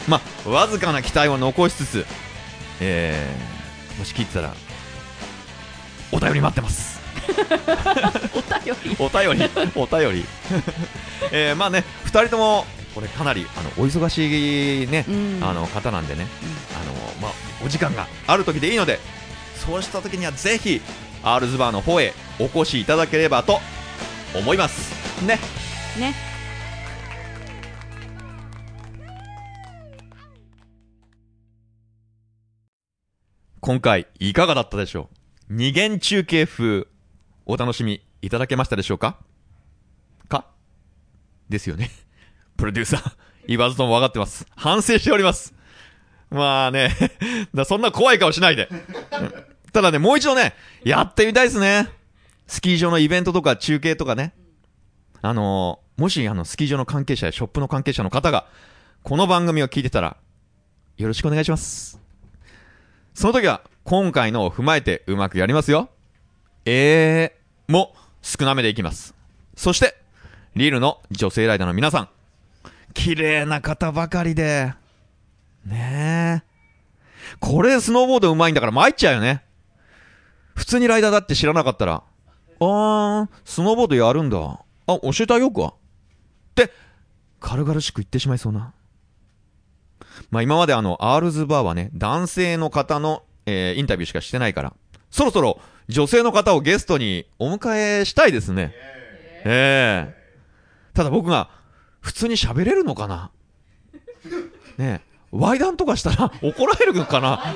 [0.08, 2.06] まあわずかな期待を残しつつ
[2.80, 4.54] えー、もし聞いてたら
[6.12, 7.00] お便り待ってます。
[8.34, 8.96] お便り。
[8.98, 10.26] お便りお便り。
[11.32, 15.40] えー、まあね2人ともこれかなりあのお忙しいね、うん。
[15.44, 16.28] あの方なんでね、
[16.82, 17.32] あのまあ、
[17.66, 18.99] お時間がある時でいいので
[19.56, 20.82] そうした時にはぜひ
[21.24, 23.60] アールズバーの方へお越しいただければと
[24.36, 25.24] 思います。
[25.26, 25.38] ね。
[25.99, 26.14] ね。
[33.61, 35.10] 今回いかがだったでしょ
[35.49, 35.53] う？
[35.53, 36.88] 二元中継風
[37.45, 39.18] お楽しみいただけましたでしょうか？
[40.28, 40.45] か？
[41.49, 41.91] ですよね
[42.60, 43.11] プロデューサー
[43.48, 45.53] 言わずとも分かってます反省しております
[46.30, 46.95] まあね
[47.56, 48.69] だそんな怖い顔しないで
[49.73, 50.53] ただねもう一度ね
[50.84, 51.90] やってみたいですね
[52.45, 54.34] スキー場のイベントとか中継とかね
[55.22, 58.45] あのーもしあのスキー場の関係者やショップの関係者の方が
[59.03, 60.15] この番組を聞いてたら
[60.95, 61.99] よろしくお願いします
[63.19, 65.90] その時は、今回のを踏まえてうまくやりますよ。
[66.64, 69.14] えーも少なめでいきます。
[69.57, 69.98] そして、
[70.56, 72.10] リールの女性ライダーの皆さん。
[72.94, 74.74] 綺麗な方ばかりで。
[75.66, 76.49] ねえ。
[77.40, 79.44] これスノーボード上手いんだから参っちゃうよね。
[80.56, 82.03] 普通にライダーだって知らなかったら、
[82.60, 84.38] あー、スノーボードやるんだ。
[84.40, 85.68] あ、教えてあげようか。
[85.68, 85.74] っ
[86.56, 86.72] て、
[87.40, 88.74] 軽々しく言ってしまいそうな。
[90.32, 94.74] まあ今まであの、アールズバーはね、男性の方の、えーインタビューしかしてないから、
[95.11, 98.74] そろそろ女性の方をゲストにお迎えしたいですね。
[99.45, 100.16] ええ
[100.94, 101.49] ただ僕が、
[102.02, 103.32] 普通に喋れるのかな？
[104.78, 107.44] ねえ、ワイダンとかしたら 怒られるのかな？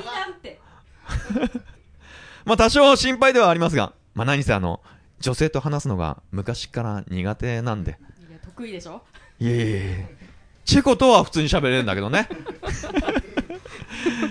[2.44, 4.80] まあ多少心配ではありますが、まあ何せあの、
[5.20, 7.92] 女性と話すのが昔から苦手なんで、
[8.28, 9.02] いや得意でしょ？
[9.40, 10.16] いえいえいえ
[10.64, 12.28] チェコとは普通に喋れるんだけどね。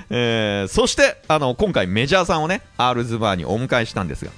[0.10, 4.31] えーそして、あの、今回メジャーさんをね、アールズバーにお迎えしたんですが、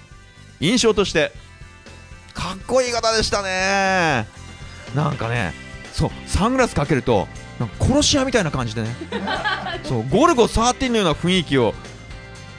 [0.59, 1.31] 印象として、
[2.33, 4.27] かっこいい方でしたね。
[4.95, 5.53] なんかね、
[5.95, 7.27] そう、サングラスかけると、
[7.57, 8.89] なんか殺し屋みたいな感じでね、
[9.83, 11.73] そう、ゴルゴ13のような雰囲気を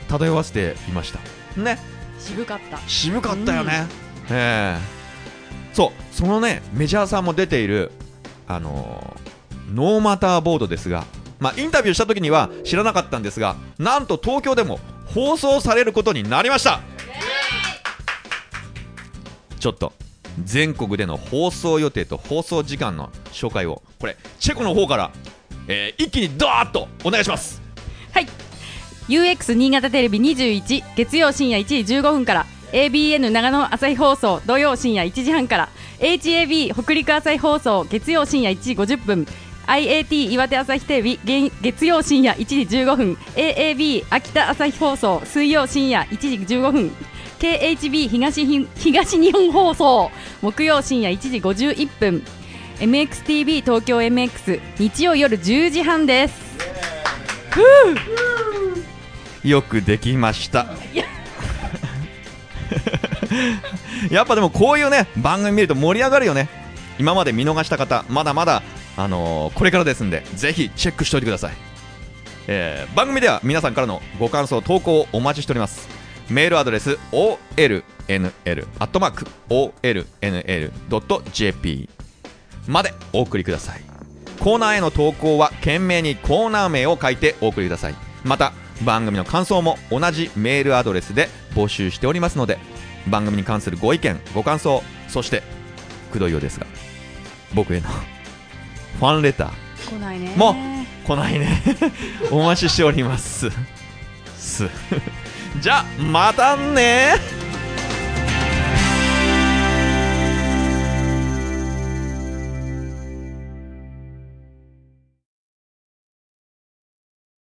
[0.08, 1.60] 漂わせていました。
[1.60, 1.78] ね。
[2.18, 2.78] 渋かった。
[2.86, 3.86] 渋かったよね、
[4.30, 4.96] ええ。
[5.74, 7.92] そうそのねメジャーさんも出ている
[8.48, 11.04] あのーノーマターボードですが
[11.38, 14.80] まあインタビューした時には知らなかったんですがなんと東京でも
[15.12, 16.80] 放送されることになりました。
[19.58, 19.92] ちょっと
[20.44, 23.82] 全国での放送予定と放送時間の紹介を。
[23.98, 25.10] これチェコの方から、
[25.68, 27.62] えー一気にドーッとお願いします。
[28.12, 28.26] はい。
[29.08, 35.68] UX 新潟テレビ21月曜深夜1時15分から ABN 長野朝日放送土曜深夜1時半から
[36.00, 39.26] HAB 北陸朝日放送月曜深夜1時50分
[39.66, 41.20] IAT 岩手朝日テレビ
[41.62, 46.90] 月曜深夜1時15分 AAB 秋田朝日放送水曜深夜1時15分。
[47.38, 50.10] KHB 東日東日本放送。
[50.42, 52.22] 木曜深夜1時51分。
[52.78, 56.56] MXTV 東京 MX 日曜夜10時半です。
[59.44, 60.66] よくできました。
[64.10, 66.48] やっぱでもこういうね番組見ると盛り上がるよね。
[66.98, 68.62] 今まで見逃した方まだまだ、
[68.96, 71.52] あのーこれからですんでぜひチェックしておいてください、
[72.46, 75.88] えー番組では皆さんからのご感想投稿をお待ちしております
[76.30, 78.28] メールアドレス olnl.olnl.jp
[82.66, 83.80] までお送りください。
[84.40, 87.94] コーナーへの投稿は懸命にコーナー名を書いてお送りください。
[88.24, 88.52] また
[88.84, 92.58] 番組の感想も同じメールアドレスで募集しておりますので
[93.08, 95.42] 番組に関するご意見ご感想そして
[96.12, 96.66] くどいようですが
[97.54, 97.88] 僕への
[98.98, 100.34] ファンレター来ないね。
[100.36, 100.54] も
[101.06, 101.62] 来ないね。
[102.32, 103.50] お待ちしております。
[104.36, 104.64] す
[105.60, 107.14] じゃあまたね